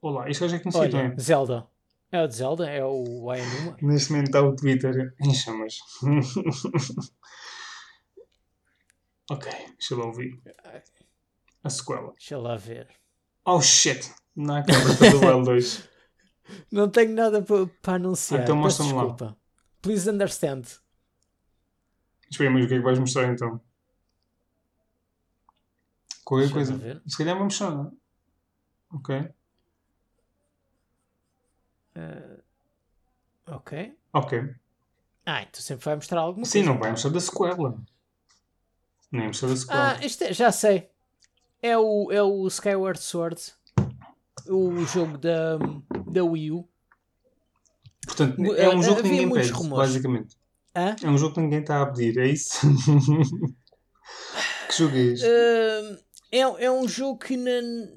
[0.00, 1.18] Olá, isto já é conhecido, Olha, não é?
[1.18, 1.66] Zelda.
[2.12, 2.68] É o de Zelda?
[2.68, 3.76] É o Ayanuma?
[3.80, 5.78] Neste momento está o Twitter em chamas.
[9.30, 10.42] ok, deixa lá ouvir.
[11.62, 12.12] A sequela.
[12.12, 12.88] Deixa lá ver.
[13.44, 14.12] Oh shit!
[14.34, 15.88] Na câmara do Wild 2.
[16.72, 18.42] Não tenho nada para pa anunciar.
[18.42, 19.36] Então mostra-me lá.
[19.80, 20.62] Please understand.
[22.28, 23.60] Espera, mas o que é que vais mostrar então?
[26.24, 27.02] Qualquer Deixa coisa.
[27.06, 28.96] Se calhar vamos mostrar, não é?
[28.96, 29.34] Ok.
[31.96, 32.42] Uh,
[33.46, 33.96] ok.
[34.12, 34.54] Ok.
[35.26, 36.72] Ah, então sempre vai mostrar alguma Sim, coisa.
[36.72, 37.80] não vai mostrar da sequela.
[39.12, 39.92] Nem mostrar da sequela.
[39.92, 40.88] Ah, este é- já sei.
[41.62, 43.52] É o, é o Skyward Sword.
[44.48, 45.58] O jogo da,
[46.10, 46.68] da Wii U.
[48.06, 49.90] Portanto, é um ah, jogo que ninguém pede, rumores.
[49.90, 50.36] basicamente.
[50.74, 50.96] Hã?
[51.02, 52.60] É um jogo que ninguém está a pedir, é isso?
[54.68, 55.26] que jogo é este?
[55.26, 55.98] Uh,
[56.32, 57.88] é, é um jogo que na-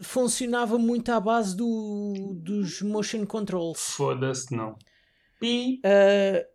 [0.00, 3.78] funcionava muito à base do, dos motion controls.
[3.78, 4.76] Foda-se, não.
[5.38, 5.80] Pi.
[5.84, 6.46] Uh,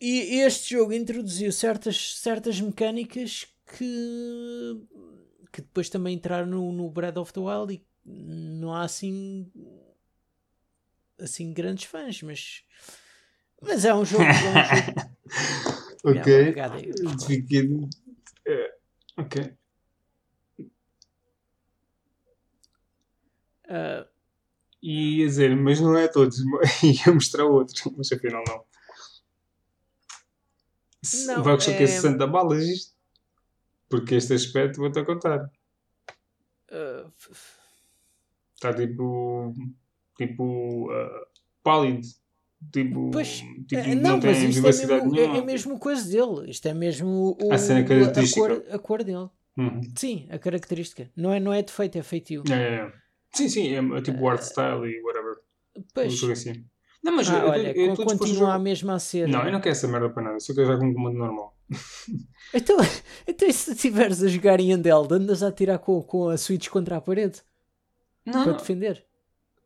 [0.00, 4.86] e este jogo introduziu certas, certas mecânicas que,
[5.52, 9.50] que depois também entraram no, no Breath of the Wild e não há assim
[11.18, 12.64] assim grandes fãs, mas
[13.62, 15.14] mas é um jogo, é um jogo
[16.04, 16.34] Ok.
[16.34, 16.78] É, obrigado
[18.46, 18.76] é,
[19.16, 19.54] Ok.
[23.68, 24.06] Uh,
[24.82, 26.38] E ia dizer, mas não é todos.
[26.82, 28.64] Ia mostrar outro, mas afinal não.
[31.26, 32.94] Não, Vai custar que é- 60 balas isto?
[33.88, 35.50] Porque este aspecto vou-te a contar.
[36.72, 37.10] uh,
[38.54, 39.52] Está tipo.
[40.16, 40.90] Tipo.
[40.90, 41.26] ah,
[41.62, 42.06] pálido.
[42.72, 43.10] Tipo.
[43.12, 45.38] Pois, tipo É, não, não, mas tem isto é vivacidade mesmo, é, nenhuma.
[45.38, 46.50] é mesmo coisa dele.
[46.50, 48.40] Isto é mesmo o, A cena a, característica.
[48.40, 49.28] cor, a cor dele.
[49.56, 49.80] Uhum.
[49.94, 51.10] Sim, a característica.
[51.14, 52.42] Não é, não é defeito, é feitio.
[52.50, 52.92] É, é, é.
[53.34, 55.36] Sim, sim, é, é tipo art style e whatever.
[55.92, 56.64] Pois, Um assim.
[57.02, 59.28] Não, mas ah, eu, olha, eu, eu a continua a mesma a ser.
[59.28, 60.40] Não, eu não quero essa merda para nada.
[60.40, 61.54] Só quero jogar com um comando normal.
[62.56, 62.76] Então,
[63.26, 66.98] então se estiveres a jogar em handheld, andas a atirar com, com a Switch contra
[66.98, 67.42] a parede
[68.24, 68.58] Não, para não.
[68.58, 69.04] defender?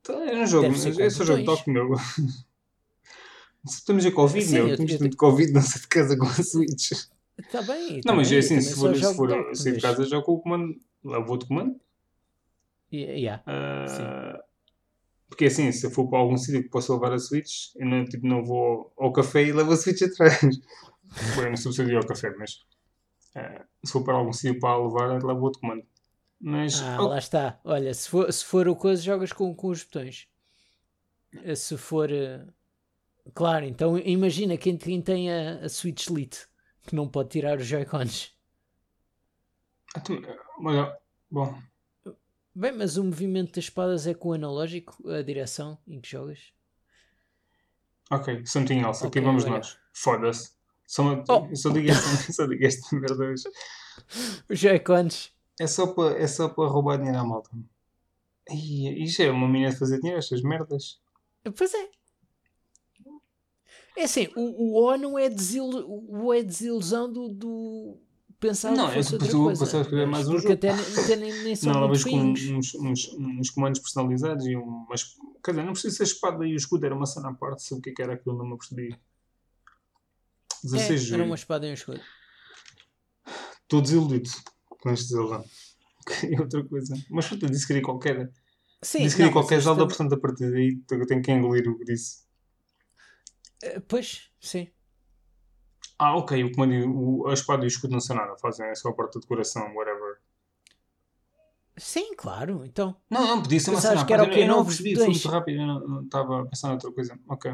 [0.01, 0.67] Então, Eu não jogo,
[1.03, 1.91] é só jogo toque, meu.
[3.67, 4.69] Se estamos a Covid, Sim, meu.
[4.69, 6.93] eu- Temos tanto Covid, não sei de casa com a Switch.
[7.37, 8.01] Está bem.
[8.01, 10.33] tá Não, mas bem, é assim, se for, se for sair de casa, jogo com
[10.33, 10.75] o comando.
[11.05, 11.79] Lá vou de comando.
[12.93, 13.43] Yeah.
[13.47, 14.39] Ah,
[15.29, 18.05] porque assim, se eu for para algum sítio que possa levar a Switch, eu não,
[18.05, 20.41] tipo, não vou ao café e levo a Switch atrás.
[21.37, 22.61] Bom, eu não sou ao café, mas
[23.35, 25.85] ah, se for para algum sítio para levar, levo outro comando.
[26.41, 27.61] Mas Ah, oh, lá está.
[27.65, 30.29] Olha, se for, se for o coisa, jogas com, com os botões.
[31.45, 32.11] Eh, Se for.
[32.11, 32.45] eh,
[33.35, 36.49] Claro, então imagina quem, quem tem a, a Switch Lite
[36.87, 38.35] que não pode tirar os Joy-Cons.
[39.95, 40.23] ah, tu-
[40.65, 40.97] olha,
[41.31, 41.59] bom,
[42.61, 46.53] Bem, mas o movimento das espadas é com o analógico, a direção em que jogas.
[48.11, 49.01] ok, something else.
[49.07, 49.57] Aqui Ok, vamos olha.
[49.59, 49.79] nós.
[49.93, 50.53] Foda-se.
[50.87, 51.55] Só, uma- Oh.
[51.55, 53.45] só digo esta, merda hoje.
[54.49, 55.33] Os Joy-Cons.
[55.61, 57.51] É só para é só para roubar dinheiro à malta.
[58.51, 61.01] Ih, Isto é uma mina de fazer dinheiro, estas merdas.
[61.57, 61.91] Pois é.
[63.97, 67.99] É assim, o, o O não é, desil, o é desilusão do, do
[68.39, 69.65] pensar Não, que é fosse que outra tu coisa.
[69.65, 70.55] pensavas que era mais um Porque jogo.
[70.55, 74.57] até, nem- até nem, nem são Não, muito com uns, uns, uns comandos personalizados e
[74.57, 75.17] umas.
[75.45, 77.79] Quer dizer, não precisa ser espada e o escudo, era uma cena à parte, sei
[77.79, 78.99] o que é era aquilo, não me percebi.
[80.65, 82.01] 16 É, era uma espada e um escudo.
[83.63, 84.31] Estou desiludido
[84.69, 85.45] com este Zelda.
[86.25, 86.95] É outra coisa.
[87.11, 88.33] Mas puta, disse que queria qualquer.
[88.83, 91.77] Sim, disse que queria qualquer Zelda, portanto, a partir daí eu tenho que engolir o
[91.77, 92.23] que disse.
[93.63, 94.71] Eh, Pois, sim.
[95.99, 98.75] Ah, ok, o comando, o, a espada e o escudo não são nada, fazem é
[98.75, 100.19] só a parte do coração, whatever.
[101.77, 102.65] Sim, claro.
[102.65, 104.41] Então, Não, não, podia ser uma cena que era o quê?
[104.41, 107.19] Eu não percebi, foi muito rápido, eu não- não estava a pensar noutra coisa.
[107.29, 107.53] Ok.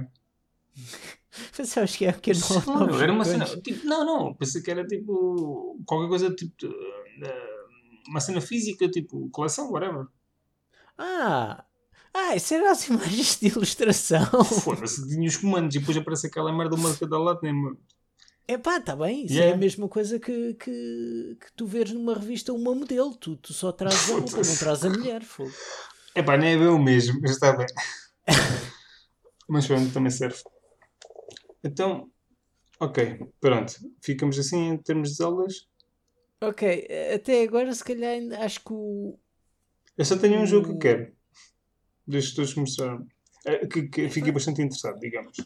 [1.56, 3.44] pensavas que que é novo, Não, novos era uma cena.
[3.44, 5.78] Tipo, não, não, pensei que era tipo.
[5.86, 6.54] qualquer coisa tipo.
[6.58, 6.68] de-
[7.20, 7.54] de-
[8.08, 10.06] uma cena física, tipo coleção, whatever.
[10.98, 11.64] Ah,
[12.14, 14.44] Ah, isso era as imagens de ilustração.
[14.44, 17.40] Foda-se, tinha os comandos e depois aparece aquela merda uma de cada lado.
[17.42, 17.76] Nem...
[18.46, 19.24] É pá, tá bem.
[19.24, 19.54] Isso é Yeah.
[19.54, 23.14] a mesma coisa que, que, que tu veres numa revista uma modelo.
[23.16, 25.22] Tu, tu só trazes a roupa, não trazes a mulher.
[25.22, 25.50] Fogo.
[26.14, 27.66] É pá, nem é bem o mesmo, mas está bem.
[29.48, 30.42] mas pronto, também serve.
[31.62, 32.10] Então,
[32.78, 33.74] ok, pronto.
[34.02, 35.66] Ficamos assim em termos de Zeldas.
[36.40, 39.18] Ok, até agora se calhar ainda acho que o.
[39.96, 41.12] Eu só tenho um jogo que quero.
[42.34, 43.06] Todos que mostraram.
[43.46, 45.36] É, Que, que fiquei bastante interessado, digamos.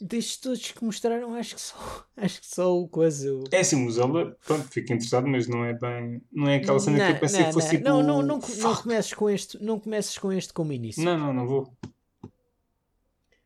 [0.00, 1.76] Destes todos que mostraram, acho que só,
[2.16, 3.34] acho que só o coisa.
[3.34, 3.44] O...
[3.50, 6.22] É assim, o Zelda, pronto, fico interessado, mas não é bem.
[6.30, 7.88] Não é aquela cena que eu Não, pensei não, que fosse não, tipo.
[7.88, 11.02] Não, não, não, não comeces com este, não comeces com este como início.
[11.04, 11.76] Não, não, não vou.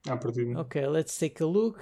[0.06, 0.60] À partida.
[0.60, 1.78] Ok, let's take a look.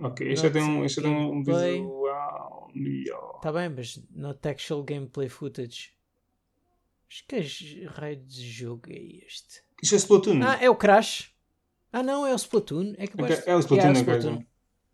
[0.00, 1.80] Ok, este já tem um, este tem um Gameplay.
[1.82, 3.40] visual melhor.
[3.40, 5.92] Tá bem, mas not actual gameplay footage.
[7.08, 9.62] Mas que raio de jogo é este?
[9.82, 10.42] Isto é Splatoon.
[10.42, 11.33] Ah, é o Crash.
[11.96, 12.92] Ah, não, é o Splatoon.
[12.98, 14.44] É, que basta- É o Splatoon da é o Splatoon.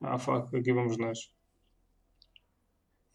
[0.03, 1.19] Ah, fuck, aqui vamos nós.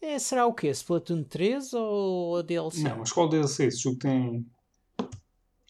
[0.00, 0.68] É, será o quê?
[0.70, 2.82] Splatoon 3 ou a DLC?
[2.82, 3.66] Não, mas qual DLC?
[3.66, 4.44] Esse jogo tem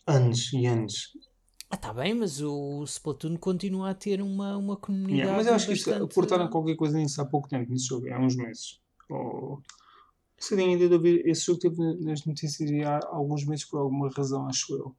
[0.06, 1.12] anos e anos.
[1.68, 5.18] Ah, tá bem, mas o Splatoon continua a ter uma, uma comunidade.
[5.18, 6.14] Yeah, mas eu acho que isto, bastante...
[6.14, 8.80] portaram qualquer coisa nisso há pouco tempo, nesse jogo, há uns meses.
[9.10, 9.60] Ou...
[10.38, 13.78] Se tenho ideia de ouvir, esse jogo teve na- nas notícias há alguns meses por
[13.80, 14.96] alguma razão, acho eu.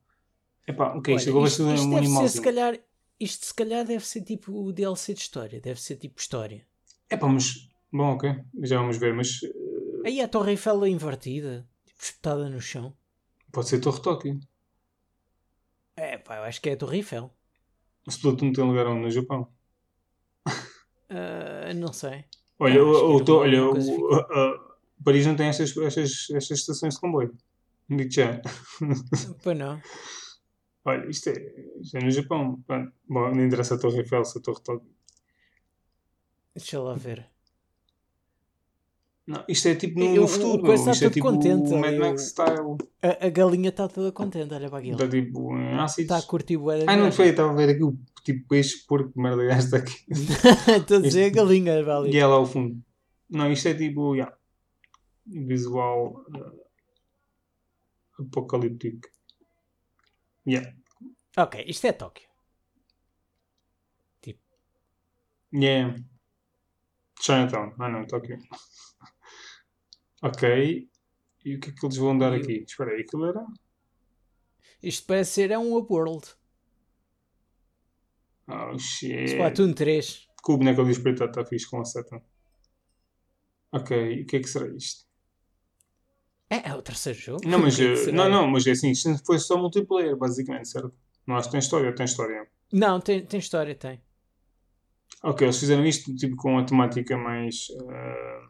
[0.67, 2.79] Epá, ok, Olha, isto vai isto, ser isto um deve ser, se calhar,
[3.19, 5.59] isto se calhar deve ser tipo o DLC de história.
[5.61, 6.65] Deve ser tipo história.
[7.09, 8.29] Epá, mas, bom, ok,
[8.63, 12.95] já vamos ver, mas eh, Aí a Torre Eiffel é invertida, tipo espetada no chão.
[13.51, 14.39] pode ser Torre Tóquio.
[15.95, 17.33] É, pá, eu acho que é a Torre Eiffel.
[18.05, 19.01] O Splatoon tem lugar onde?
[19.01, 19.51] No Japão.
[21.09, 22.25] Ah, não sei.
[22.59, 26.99] Olha, que o, o, olha o, a- Paris não tem estas, estas, estas estações de
[27.01, 27.35] comboio.
[27.89, 28.41] Digo já.
[29.43, 29.81] Pois não.
[30.87, 31.33] Olha, isto é,
[31.81, 32.63] isto é no Japão.
[32.65, 32.93] Pronto.
[33.09, 34.89] Bom, não interessa a Torre Eiffel, se a Torre Tóquio.
[36.55, 37.27] Deixa lá ver.
[39.27, 40.63] Não, isto é tipo no, Eu- futuro.
[40.63, 42.77] coisa está Isto é tipo contente, o Mad eu- Max style.
[43.01, 44.93] A, a galinha está toda contente, olha para aquilo.
[44.95, 45.97] Está tipo ácidos.
[46.11, 49.11] Está a curtir o Ah, não foi, estava a ver aqui o tipo peixe, porco,
[49.11, 50.05] que merda gasta aqui.
[50.79, 52.11] Estou a dizer a galinha, ali.
[52.13, 52.81] E é lá ao fundo.
[53.29, 54.33] Não, isto é tipo, yeah,
[55.25, 56.61] visual uh,
[58.23, 59.09] apocalíptico.
[60.47, 60.73] Yeah.
[61.35, 62.27] Ok, isto é Tóquio.
[65.53, 65.95] Yeah.
[67.19, 67.73] Chinatown.
[67.79, 68.37] Ah não, Tóquio.
[70.21, 70.89] ok.
[71.45, 72.63] E o que é que eles vão dar E aqui?
[72.67, 73.45] Espera aí, aquilo era...
[74.83, 76.35] Isto parece ser é um Upworld.
[78.47, 79.31] Oh shit.
[79.31, 80.27] Splatoon 3.
[80.41, 82.21] Com o boneco ali espreitado está fixe com a seta.
[83.71, 85.06] Ok, o que é que será isto?
[86.49, 87.47] É, é o terceiro jogo.
[87.47, 90.93] Não, mas, é eh, não, não, mas é assim, isto foi só multiplayer, basicamente, certo?
[91.25, 92.47] Não acho que tem história, tem história.
[92.71, 94.01] Não, tem, tem história, tem.
[95.23, 97.67] Ok, eles fizeram isto tipo com a temática mais.
[97.89, 98.41] eh,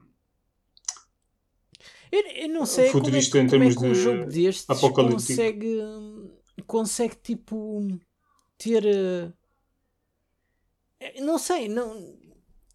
[2.12, 4.00] Eu, eu não sei como é, que, Futurista em como é termos que um de
[4.02, 5.28] jogo destes apocalíptico.
[5.28, 5.78] consegue,
[6.66, 7.88] consegue tipo
[8.58, 8.86] ter.
[8.86, 9.32] eh,
[11.22, 12.18] Não sei, não,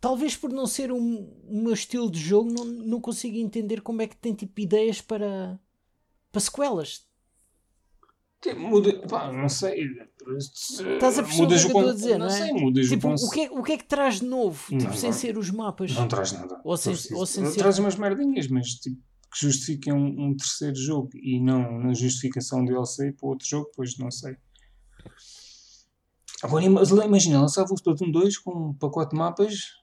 [0.03, 4.03] talvez por não ser um, o meu estilo de jogo, não, não consigo entender como
[4.03, 5.59] é que tem tipo ideias para,
[6.33, 7.07] para sequelas.
[8.41, 9.87] que muda, pá, não sei.
[10.37, 12.31] Estás a perceber o que é eu estou a dizer, não, é?
[12.31, 14.61] sei, mudas Tipo, o o que, é, o que é que traz de novo?
[14.73, 15.17] Não, tipo, sem não.
[15.17, 15.93] ser os mapas.
[15.95, 16.61] Não traz nada.
[16.65, 18.97] Ou sem- Não ou sem ser- Traz umas merdinhas, mas tipo,
[19.33, 23.97] que justifiquem um, um terceiro jogo e não na justificação DLC para outro jogo, pois
[23.97, 24.37] não sei.
[26.43, 29.81] Agora ima- imagina, lançava o Splatoon 2 com um pacote de mapas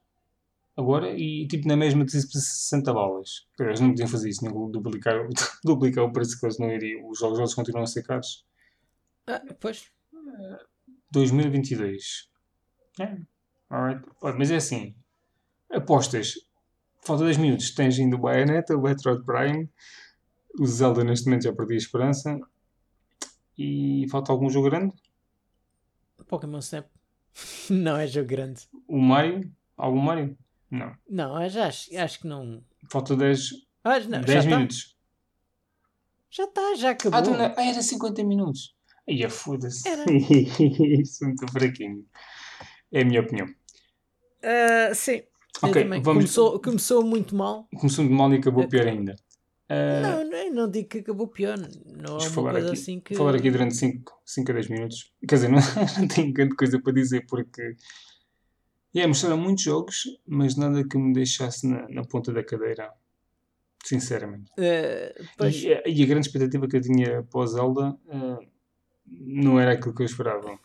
[0.79, 3.47] agora e tipo na mesma de 60 balas.
[3.59, 5.27] Eles não podiam fazer isso, duplicar,
[5.63, 7.07] duplicar o preço que eles não iriam.
[7.09, 8.45] Os jogos eles continuam a ser caros.
[9.27, 9.91] Ah, pois.
[11.11, 12.29] 2022.
[12.99, 13.17] É.
[13.69, 14.05] Alright.
[14.37, 14.95] Mas é assim.
[15.69, 16.35] Apostas.
[17.01, 17.71] Falta 10 minutos.
[17.71, 19.69] Tens ainda o Bayonetta, o Metroid Prime.
[20.59, 22.39] O Zelda neste momento já perdi a esperança.
[23.57, 24.93] E falta algum jogo grande?
[26.27, 26.87] Pokémon Snap.
[27.69, 28.67] não é jogo grande.
[28.87, 29.51] O Mario?
[29.75, 30.37] Algum Mario?
[30.71, 30.93] Não.
[31.09, 31.59] Não, acho,
[31.97, 32.63] acho que não.
[32.91, 33.49] Falta 10,
[33.83, 34.55] Ah, não, 10 já está.
[34.57, 34.95] minutos.
[36.31, 37.17] Já está, já acabou.
[37.17, 38.75] Ah, então não- ah, era 50 minutos.
[39.07, 39.89] Aí é foda-se.
[39.89, 42.05] Isso é muito fraquinho.
[42.91, 43.47] É a minha opinião.
[44.43, 45.23] Ah, sim.
[45.61, 46.01] Eu Ok, também.
[46.01, 47.67] vamos- Começou, começou muito mal.
[47.75, 49.15] Começou de mal e acabou pior ainda.
[49.67, 51.57] Ah, Não, não, não digo que acabou pior.
[51.85, 53.15] Não é falar coisa aqui, assim que.
[53.15, 55.11] falar aqui durante 5 a 10 minutos.
[55.27, 55.59] Quer dizer, não,
[55.99, 57.75] não tenho grande coisa para dizer porque.
[58.95, 62.91] Yeah, mostraram muitos jogos, mas nada que me deixasse na, na ponta da cadeira.
[63.83, 64.51] Sinceramente.
[64.57, 68.39] Ah, pois, E, a- e a grande expectativa que eu tinha o Zelda, ah,
[69.05, 70.59] não era aquilo que eu esperava.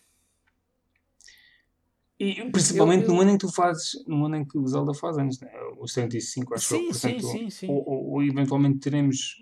[2.19, 3.15] E principalmente eu, eu...
[3.15, 5.51] no ano em que tu fazes, no ano em que o Zelda faz anos, né?
[5.79, 7.69] os 35, acho sim, que portanto, sim, sim, sim.
[7.69, 9.37] Ou, ou, ou, eventualmente teremos,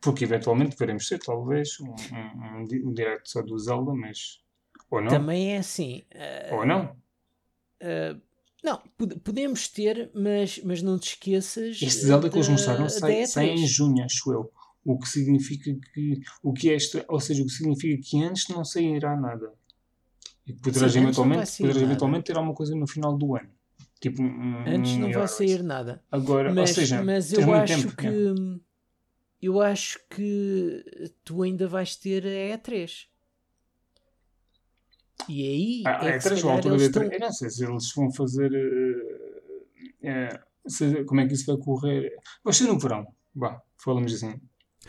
[0.00, 4.40] porque eventualmente veremos ser talvez um, um, um, um direct só do Zelda, mas
[4.90, 5.08] ou não.
[5.08, 6.02] Também é assim.
[6.50, 6.96] Uh, ou não.
[7.84, 8.20] Uh,
[8.64, 8.80] não,
[9.22, 11.82] podemos ter, mas, mas não te esqueças.
[11.82, 14.50] Este Zelda que eles mostraram sai, sai em junho, acho eu.
[14.82, 16.20] O que significa que.
[16.42, 19.52] O que é extra, ou seja, o que significa que antes não sairá nada.
[20.46, 23.50] E poderás Sim, eventualmente, poderás eventualmente ter alguma coisa no final do ano.
[24.00, 26.02] Tipo um, Antes não vai sair nada.
[26.10, 28.06] Agora, mas, ou seja, mas eu acho tempo, que.
[28.06, 28.60] É.
[29.42, 33.06] Eu acho que tu ainda vais ter a E3.
[35.28, 35.82] E aí.
[35.86, 37.02] Ah, é, é da estão...
[37.02, 38.50] Eu não sei se eles vão fazer.
[40.02, 42.12] Uh, se, como é que isso vai correr?
[42.42, 43.06] Vai ser no verão.
[43.34, 44.40] Vá, falamos assim.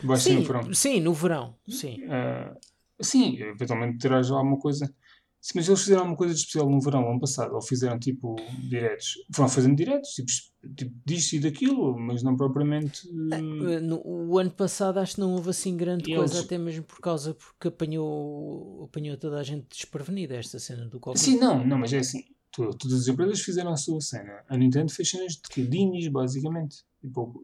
[0.02, 0.74] Vai sim, ser no verão.
[0.74, 1.56] Sim, no verão.
[1.68, 2.04] Sim.
[2.04, 2.56] Uh,
[3.00, 4.92] sim, eventualmente terás alguma coisa.
[5.40, 8.34] Sim, mas eles fizeram alguma coisa de especial no verão, ano passado, ou fizeram tipo
[8.68, 9.14] diretos.
[9.32, 10.30] Foram fazendo diretos, tipo,
[10.74, 13.08] tipo disto e daquilo, mas não propriamente.
[13.08, 13.80] Uh...
[13.80, 16.46] No, o ano passado acho que não houve assim grande e coisa, eles...
[16.46, 21.24] até mesmo por causa porque apanhou, apanhou toda a gente desprevenida esta cena do Covid.
[21.24, 22.24] Sim, não, não, mas é assim.
[22.50, 24.42] todas as empresas fizeram a sua cena.
[24.48, 26.78] A Nintendo fez cenas de quedinhos, basicamente.
[27.00, 27.40] Tipo,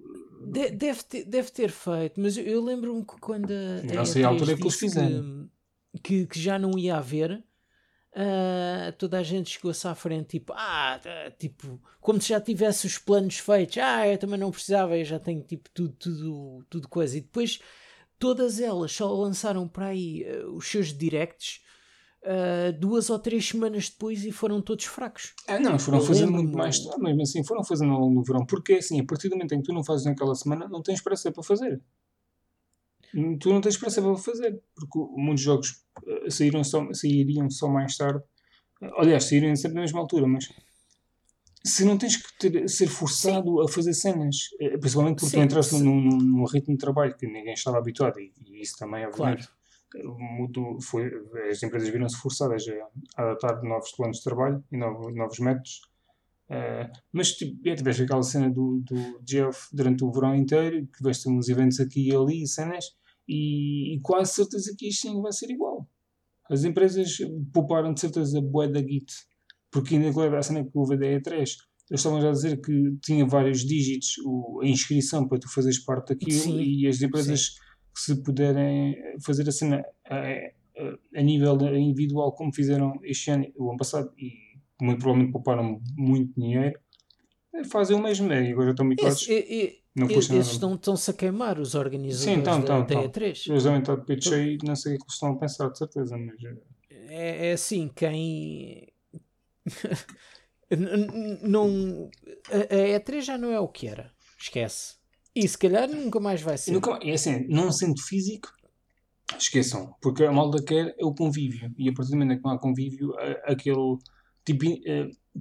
[0.50, 3.94] de, deve, ter, deve ter feito, mas eu, eu lembro-me que quando a.
[3.94, 5.48] Não sei a altura que eles fizeram.
[6.02, 7.44] Que, que já não ia haver
[8.14, 12.86] Uh, toda a gente chegou-se à frente, tipo, ah, tá, tipo, como se já tivesse
[12.86, 16.88] os planos feitos, ah, eu também não precisava, eu já tenho tipo tudo, tudo, tudo
[16.88, 17.16] coisa.
[17.16, 17.58] E depois
[18.18, 21.62] todas elas só lançaram para aí uh, os seus directs
[22.22, 25.32] uh, duas ou três semanas depois e foram todos fracos.
[25.48, 28.44] Ah, não, foram eu fazendo muito mais, mesmo assim, foram fazendo ao longo do verão,
[28.44, 31.00] porque assim, a partir do momento em que tu não fazes naquela semana, não tens
[31.00, 31.80] pressa para fazer
[33.38, 35.84] tu não tens pressa para fazer, porque muitos jogos
[36.32, 38.22] saíram só, sairiam só mais tarde.
[38.98, 40.48] Aliás, saíram sempre na mesma altura, mas
[41.64, 43.64] se não tens que ter, ser forçado Sim.
[43.64, 45.36] a fazer cenas, eh, principalmente porque Sim.
[45.38, 48.76] tu entraste num, num, num, ritmo de trabalho que ninguém estava habituado, e, e isso
[48.76, 49.48] também, obviamente,
[49.88, 50.80] claro.
[50.80, 51.10] foi,
[51.50, 52.64] as empresas viram-se forçadas
[53.16, 55.82] a, adaptar novos planos de trabalho e novos, novos métodos.
[56.50, 60.98] Uh, mas tipo, é, tiveste aquela cena do, do Geoff durante o verão inteiro, que
[60.98, 62.86] tiveste uns eventos aqui e ali, cenas,
[63.26, 65.88] e, e quase certeza que isto sim vai ser igual.
[66.52, 67.16] As empresas
[67.50, 69.10] pouparam de certeza bué da Git,
[69.70, 71.34] porque ainda leva a cena que houve da E3.
[71.34, 71.56] Eles
[71.90, 76.10] estavam já a dizer que tinha vários dígitos o, a inscrição para tu fazeres parte
[76.10, 77.52] daquilo sim, e as empresas sim.
[77.94, 78.94] que se puderem
[79.24, 84.12] fazer a cena a, a, a, nível individual como fizeram este ano, o ano passado
[84.18, 84.32] e
[84.80, 86.78] muito provavelmente pouparam muito dinheiro,
[87.70, 88.30] fazem o mesmo.
[88.30, 89.26] E agora estão habituados.
[89.94, 93.50] Não estão, estão-se a queimar, os organizadores Sim, então, da, então, da E3.
[93.50, 95.78] Eles devem estar de peito cheio não sei o que eles estão a pensar, de
[95.78, 96.16] certeza.
[96.16, 96.36] Mas...
[97.08, 98.88] É, é assim, quem.
[101.42, 102.10] não,
[102.50, 104.10] a, E3 já não é o que era.
[104.38, 104.96] Esquece.
[105.34, 106.72] E se calhar nunca mais vai ser.
[106.72, 108.48] Nunca, é assim, não sendo físico,
[109.38, 109.94] esqueçam.
[110.00, 111.70] Porque a malda quer é o convívio.
[111.76, 113.14] E a partir do momento que não há convívio,
[113.44, 113.98] aquele
[114.44, 114.64] tipo.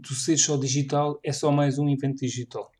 [0.02, 2.72] Tu seres só digital é só mais um evento digital.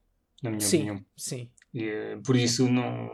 [0.42, 1.06] Na minha sim, opinião.
[1.16, 1.50] Sim.
[1.74, 3.10] E, eh, por isso não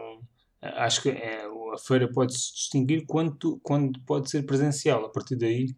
[0.61, 5.05] acho que é, a feira pode se distinguir quando, quando pode ser presencial.
[5.05, 5.75] A partir daí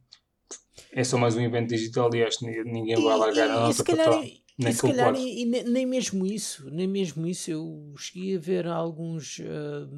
[0.91, 4.41] é só mais um evento digital e acho que ninguém vai largar a para trás.
[4.57, 8.67] Nem, se calhar, e, e, nem mesmo isso, nem mesmo isso, eu cheguei a ver
[8.67, 9.89] alguns, uh,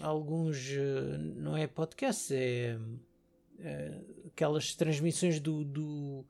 [0.00, 6.24] alguns, uh, não é podcast, é uh, aquelas transmissões do, do,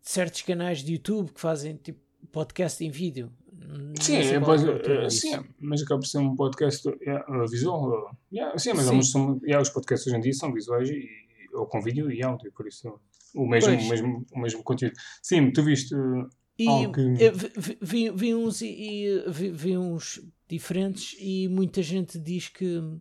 [0.00, 1.98] de certos canais de YouTube que fazem tipo
[2.30, 3.32] podcast em vídeo.
[4.00, 8.10] Sim, é, é, sim mas acaba por ser um podcast é, visual.
[8.32, 9.02] Yeah, sim, mas sim.
[9.02, 11.08] São, yeah, os podcasts hoje em dia são visuais e,
[11.54, 13.00] ou com vídeo e áudio, por isso
[13.34, 14.94] o mesmo, o mesmo, o mesmo conteúdo.
[15.22, 16.28] Sim, tu viste uh,
[16.58, 17.30] e algo que...
[17.56, 23.00] vi, vi, vi, uns e, vi, vi, uns diferentes e muita gente diz que uh,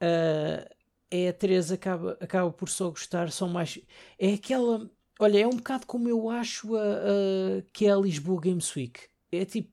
[0.00, 3.78] a E3 acaba, acaba por só gostar, são mais.
[4.18, 4.90] É aquela.
[5.18, 9.10] Olha, é um bocado como eu acho a, a, que é a Lisboa Games Week
[9.32, 9.70] é tipo,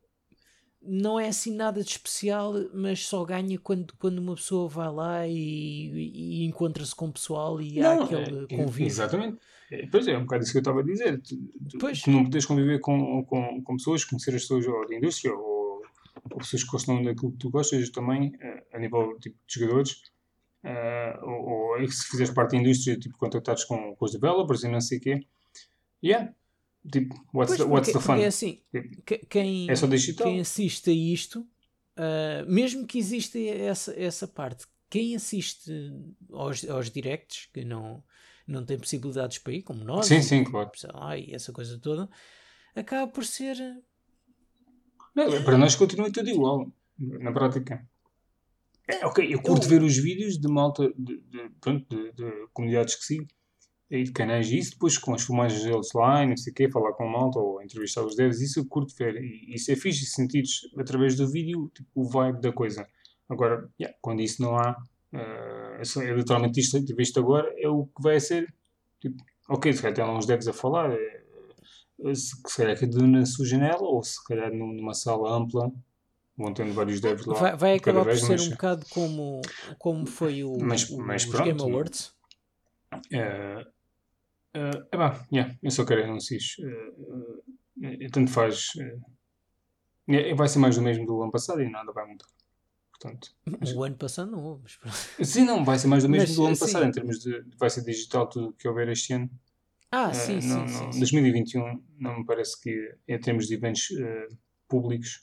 [0.82, 5.28] não é assim nada de especial, mas só ganha quando, quando uma pessoa vai lá
[5.28, 8.88] e, e encontra-se com o pessoal e não, há aquele é, convívio.
[8.88, 9.38] Exatamente.
[9.70, 11.22] É, pois é, é um bocado isso que eu estava a dizer.
[11.22, 11.36] Tu,
[11.78, 15.82] tu não podes conviver com, com, com pessoas, conhecer as pessoas ou da indústria ou,
[16.32, 20.02] ou pessoas que gostam daquilo que tu gostas também, eh, a nível tipo, de jogadores.
[20.64, 24.68] Uh, ou, ou se fizeres parte da indústria, tipo, contactares com, com os developers e
[24.70, 25.20] não sei o quê.
[26.04, 26.34] Yeah,
[26.92, 28.22] Tipo, what's, pois, the, what's porque, the fun?
[28.22, 28.62] É assim,
[29.30, 30.28] quem, é só digital.
[30.28, 35.72] quem assiste a isto, uh, mesmo que exista essa, essa parte, quem assiste
[36.32, 38.04] aos, aos directs, que não,
[38.48, 40.72] não tem possibilidades para ir, como nós, sim, sim, claro.
[40.94, 42.10] Ai, essa coisa toda,
[42.76, 43.58] acaba por ser.
[45.14, 47.86] Não, para nós continua tudo igual, na prática.
[48.88, 49.70] É, ok, eu curto eu...
[49.70, 51.50] ver os vídeos de malta, de, de,
[51.90, 53.28] de, de comunidades que sigo,
[53.90, 56.56] e de canais e isso, depois com as filmagens deles lá e não sei o
[56.56, 59.16] quê, falar com a malta ou entrevistar os devs, isso eu curto ver.
[59.16, 62.86] E isso é fixe, sentires através do vídeo tipo, o vibe da coisa.
[63.30, 64.72] Agora, yeah, quando isso não há,
[65.14, 68.54] uh, é literalmente isto que visto agora, é o que vai ser.
[69.00, 71.24] Tipo, ok, se calhar tem lá uns devs a falar, é,
[72.14, 75.72] se, se calhar cada um na sua janela ou se calhar numa sala ampla
[76.38, 77.36] vão tendo vários devs lá.
[77.36, 78.48] Vai, vai acabar por ser mas...
[78.48, 79.42] um bocado como,
[79.80, 82.14] como foi o, mas, o, mas os pronto, Game Awards.
[82.94, 83.77] Uh,
[84.56, 86.58] Uh, é bom, yeah, eu só quero anúncios.
[86.60, 87.44] Uh,
[87.86, 88.70] uh, tanto faz.
[88.76, 92.26] Uh, vai ser mais do mesmo do ano passado e nada vai mudar.
[92.92, 93.36] Portanto,
[93.76, 94.64] o ano passado não houve.
[95.24, 97.44] Sim, não, vai ser mais do mesmo mas, do ano passado em termos de.
[97.58, 99.30] Vai ser digital tudo que houver este ano.
[99.92, 101.00] Ah, sim, sim, não, sim, não, sim.
[101.00, 103.90] 2021 não me parece que, em termos de eventos
[104.68, 105.22] públicos,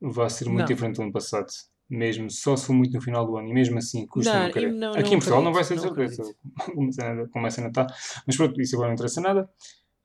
[0.00, 0.66] vai ser muito não.
[0.66, 1.50] diferente do ano passado
[1.90, 4.92] mesmo só se for muito no final do ano, e mesmo assim custa não, não,
[4.92, 6.22] não Aqui em Portugal não vai ser de certeza,
[7.32, 7.86] como a cena está,
[8.26, 9.50] mas pronto, isso agora não interessa nada.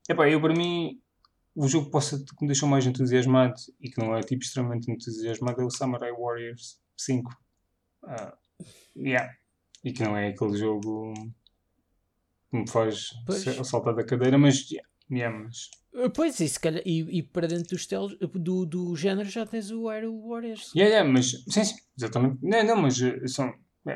[0.10, 1.00] Epá, eu para mim,
[1.56, 4.92] o jogo que, possa, que me deixou mais entusiasmado e que não é tipo extremamente
[4.92, 7.32] entusiasmado é o Samurai Warriors 5.
[8.04, 9.32] Uh, yeah.
[9.84, 11.14] E que não é aquele jogo
[12.50, 13.44] que me faz pois.
[13.68, 17.70] saltar da cadeira, mas yeah, yeah mas eh, pois, e, calhar, e, e, para dentro
[17.70, 20.72] dos telos, do, do género já tens o Aero Warriors.
[20.76, 22.38] Yeah, yeah, mas, sim, sim, exatamente.
[22.42, 23.54] Não, não mas eh, são,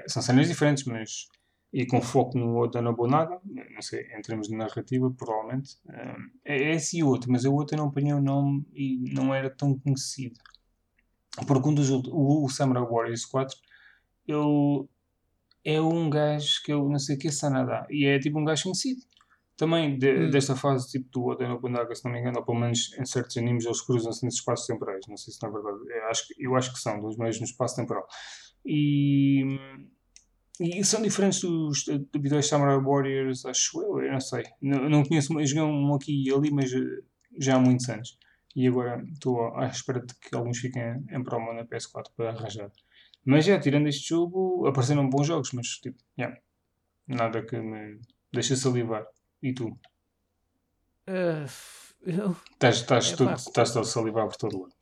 [0.07, 1.27] são cenas diferentes, mas.
[1.71, 5.77] E com foco no Oda Nobunaga, não sei, em termos de narrativa, provavelmente.
[6.43, 9.31] É, esse e o outro, mas o outro eu não apanhei o nome e não
[9.35, 10.39] era tão conhecido.
[11.45, 12.01] Porque um dos o,
[12.43, 13.55] o Samurai Warriors 4,
[14.27, 14.87] ele
[15.63, 18.45] é um gajo que eu não sei o que é Sanada, e é tipo um
[18.45, 19.03] gajo conhecido
[19.59, 20.29] também de, hum.
[20.29, 23.35] desta fase tipo do Oden Nobunaga, se não me engano, ou pelo menos em certos
[23.35, 25.05] animes eles cruzam-se nesses espaços temporais.
[25.09, 25.77] Não sei se na verdade.
[25.89, 28.07] Eu acho, eu acho que são dos mesmos espaço temporal.
[28.65, 29.43] E,
[30.61, 31.83] e são diferentes dos
[32.15, 34.43] habituais Samurai Warriors, acho eu, eu não sei.
[34.61, 37.01] Não, não conheço, joguei um aqui e ali, mas eh,
[37.37, 38.17] já há muitos anos.
[38.55, 42.71] E agora estou à espera de que alguns fiquem em promo na PS4 para arranjar.
[43.25, 46.39] Mas já, tirando este jogo, apareceram bons jogos, mas tipo, yeah,
[47.05, 47.99] nada que me
[48.31, 49.05] deixe salivar.
[49.41, 49.67] E tu?
[51.07, 51.49] Uh,
[52.01, 52.35] eu...
[52.51, 54.73] Estás, estás, é, estás a salivar por todo lado.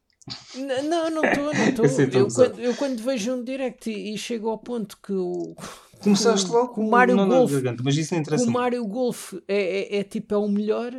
[0.55, 2.21] Não, não estou, não estou.
[2.21, 5.55] eu, quando, eu quando vejo um direct e, e chego ao ponto que o.
[6.01, 7.51] Começaste logo com o Mario Golf.
[7.51, 8.45] Garganta, mas isso não interessa.
[8.45, 10.93] O Mario Golf é, é, é, tipo é o melhor.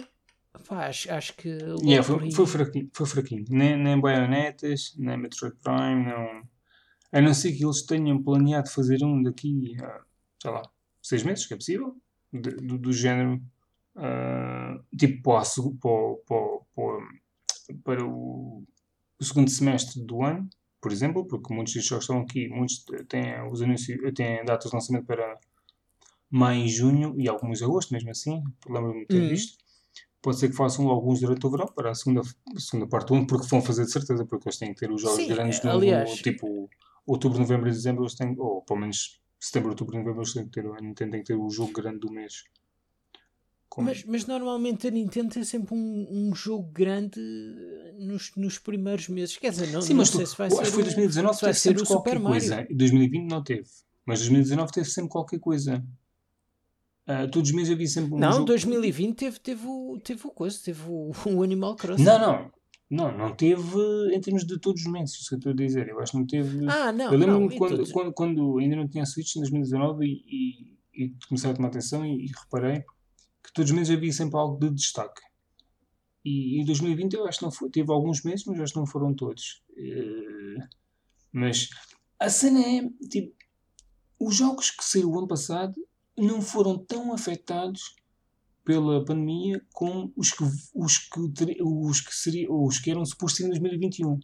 [0.66, 1.48] Pá, acho, acho que.
[1.82, 3.44] Yeah, foi, foi, fraquinho, foi fraquinho.
[3.48, 6.42] Nem, nem baionetas, nem Metroid Prime, não.
[7.10, 10.00] A não ser que eles tenham planeado fazer um daqui a,
[10.42, 10.62] sei lá,
[11.02, 11.96] seis meses, que é possível
[12.32, 13.40] de, do, do, género
[13.96, 15.42] uh, tipo para,
[16.26, 18.64] para, para, para o,
[19.18, 20.48] o, segundo semestre do ano,
[20.80, 24.76] por exemplo, porque muitos destes jogos estão aqui, muitos têm os anúncios, têm datas de
[24.76, 25.38] lançamento para
[26.30, 29.28] maio e junho e alguns agosto, mesmo assim, lembro-me de ter uhum.
[29.28, 29.58] visto.
[30.20, 32.22] Pode ser que façam alguns durante o verão para a segunda,
[32.56, 35.00] segunda parte do ano, porque vão fazer de certeza, porque eles têm que ter os
[35.00, 36.68] jogos Sim, grandes no, aliás, tipo
[37.06, 40.50] outubro, novembro e dezembro, eles têm, ou pelo menos setembro, outubro, novembro, eles têm que
[40.50, 42.44] ter, a Nintendo tem que ter o jogo grande do mês.
[43.76, 47.20] Mas, mas, normalmente a Nintendo tem sempre um, um jogo grande
[47.98, 49.36] nos, nos, primeiros meses.
[49.36, 50.60] Quer dizer, não, Sim, não sei tu, se vai ser.
[50.60, 52.56] Acho que foi 2019 se vai ser o Super coisa.
[52.56, 52.76] Mario.
[52.76, 53.68] 2020 não teve.
[54.04, 55.84] Mas 2019 teve sempre qualquer coisa.
[57.06, 58.44] Uh, todos os meses havia sempre um Não, jogo...
[58.46, 62.02] 2020 teve, teve, o, teve o coisa, teve o, o Animal Crossing.
[62.02, 62.50] Não, não.
[62.90, 63.78] Não, não teve
[64.14, 65.88] em termos de todos os meses, isso que eu estou a dizer.
[65.88, 66.66] Eu acho que não teve.
[66.68, 67.12] Ah, não.
[67.12, 71.50] Eu lembro-me quando, quando, quando, ainda não tinha Switch em 2019 e, e, e comecei
[71.50, 72.82] a tomar atenção e, e, reparei
[73.44, 75.20] que todos os meses havia sempre algo de destaque.
[76.24, 77.68] E em 2020 eu acho que não foi.
[77.68, 79.62] Teve alguns meses, mas acho que não foram todos.
[79.70, 80.66] Uh,
[81.30, 81.68] mas
[82.18, 83.34] a cena é, tipo,
[84.18, 85.74] os jogos que saíram o ano passado
[86.16, 87.94] não foram tão afetados
[88.68, 91.18] pela pandemia com os que, os que,
[91.62, 94.20] os que, seria, os que eram supostos em 2021.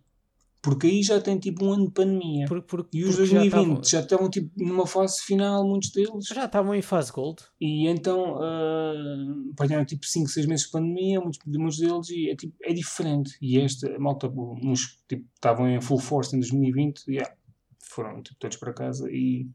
[0.61, 2.47] Porque aí já tem tipo um ano de pandemia.
[2.47, 6.27] Por, por, e os 2020 já estavam tipo numa fase final, muitos deles.
[6.27, 7.43] Já estavam em fase gold.
[7.59, 12.55] E então uh, tipo 5, 6 meses de pandemia, muitos, muitos deles, e é, tipo,
[12.63, 13.39] é diferente.
[13.41, 17.35] E esta malta, uns tipo, estavam em full force em 2020, yeah,
[17.81, 19.11] foram tipo, todos para casa.
[19.11, 19.49] E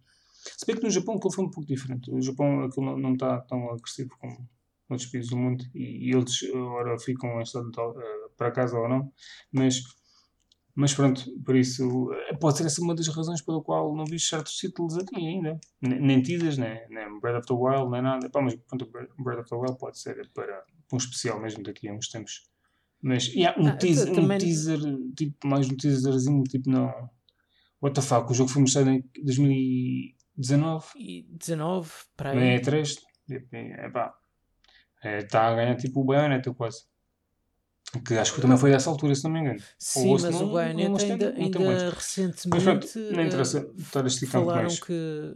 [0.58, 2.12] se bem que no Japão aquilo foi um pouco diferente.
[2.12, 4.50] No Japão aquilo não, não está tão agressivo como
[4.90, 8.78] noutros países do mundo e, e eles agora ficam em estado de, uh, para casa
[8.78, 9.12] ou não,
[9.52, 9.82] mas,
[10.76, 14.18] Mas pronto, por isso, eh, pode ser essa uma das razões pela qual não vi
[14.18, 15.60] certos títulos aqui ainda.
[15.82, 18.30] Nem, nem teasers, nem, nem Breath of the Wild, nem nada.
[18.30, 18.86] Pá, mas pronto,
[19.18, 20.64] Breath of the Wild pode ser para
[20.94, 22.50] um especial mesmo daqui a uns tempos.
[23.02, 24.80] Mas, yeah, um, Ah, teaser, também- um teaser,
[25.18, 27.10] tipo, mais um teaserzinho, tipo, não...
[27.82, 32.60] What the fuck, o jogo foi mostrado em 2019, E 19 para não é aí.
[32.62, 32.96] E3,
[33.52, 34.14] é pá,
[35.04, 36.84] está a ganhar tipo o Bayonetta quase.
[38.06, 39.60] Que acho que também foi dessa altura, se não me engano.
[39.80, 44.06] Sim, mas não, o Bayonetta não ainda, ainda recentemente Mas pronto, não interessa eh, estar
[44.06, 44.80] a falaram mais.
[44.80, 45.36] que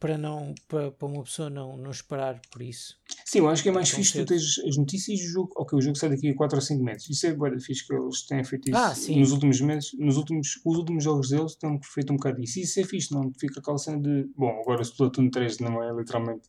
[0.00, 2.96] para não para, para uma pessoa não, não esperar por isso.
[3.24, 5.52] Sim, eu acho que é mais fixe tu teres as notícias e o jogo.
[5.56, 7.08] Ok, o jogo sai daqui a 4 ou 5 meses.
[7.08, 9.90] Isso é bué fixe que eles têm feito isso Ah, nos últimos meses.
[9.98, 12.58] Nos últimos, os últimos jogos deles têm feito um bocado disso.
[12.58, 14.28] E isso é fixe, não fica aquela cena de.
[14.36, 16.48] Bom, agora o Splatoon 3 não é literalmente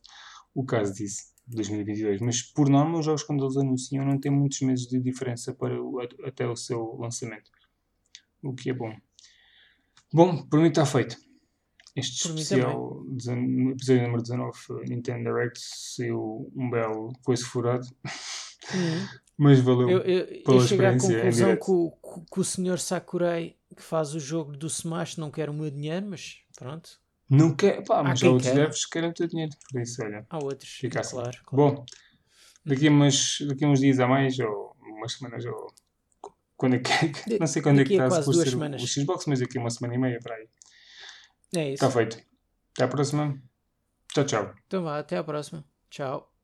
[0.54, 2.20] o caso disso, 2022.
[2.20, 5.80] Mas por norma, os jogos quando eles anunciam não têm muitos meses de diferença para
[5.82, 7.50] o- até o seu lançamento.
[8.42, 8.94] O que é bom.
[10.12, 11.16] Bom, por mim está feito.
[11.94, 17.86] Este Por especial, dezen- episódio número 19, eh, Nintendo Direct, saiu um belo coice furado.
[19.38, 19.88] Mas valeu.
[19.90, 23.82] Eu, eu, eu Pela à experiência em conclusão que o, que o senhor Sakurai que
[23.82, 26.98] faz o jogo do Smash não quer o meu dinheiro, mas pronto,
[27.28, 29.52] Não quer, pá, mas há outros devs que querem o teu dinheiro.
[29.70, 30.70] Por isso, olha, há outros.
[30.70, 31.16] fica assim.
[31.16, 31.74] claro, claro.
[31.74, 31.86] Bom,
[32.64, 35.72] daqui a, umas, daqui a uns dias a mais, ou umas semanas, ou
[36.56, 36.90] quando é que,
[37.38, 38.82] não sei quando é que daqui está ser semanas.
[38.82, 40.48] o Xbox, mas daqui a uma semana e meia para aí.
[41.54, 41.84] É isso.
[41.84, 42.18] Está feito.
[42.72, 43.40] Até à próxima.
[44.12, 44.54] Tchau, tchau.
[44.66, 45.64] Então vá, até à próxima.
[45.90, 46.35] Tchau.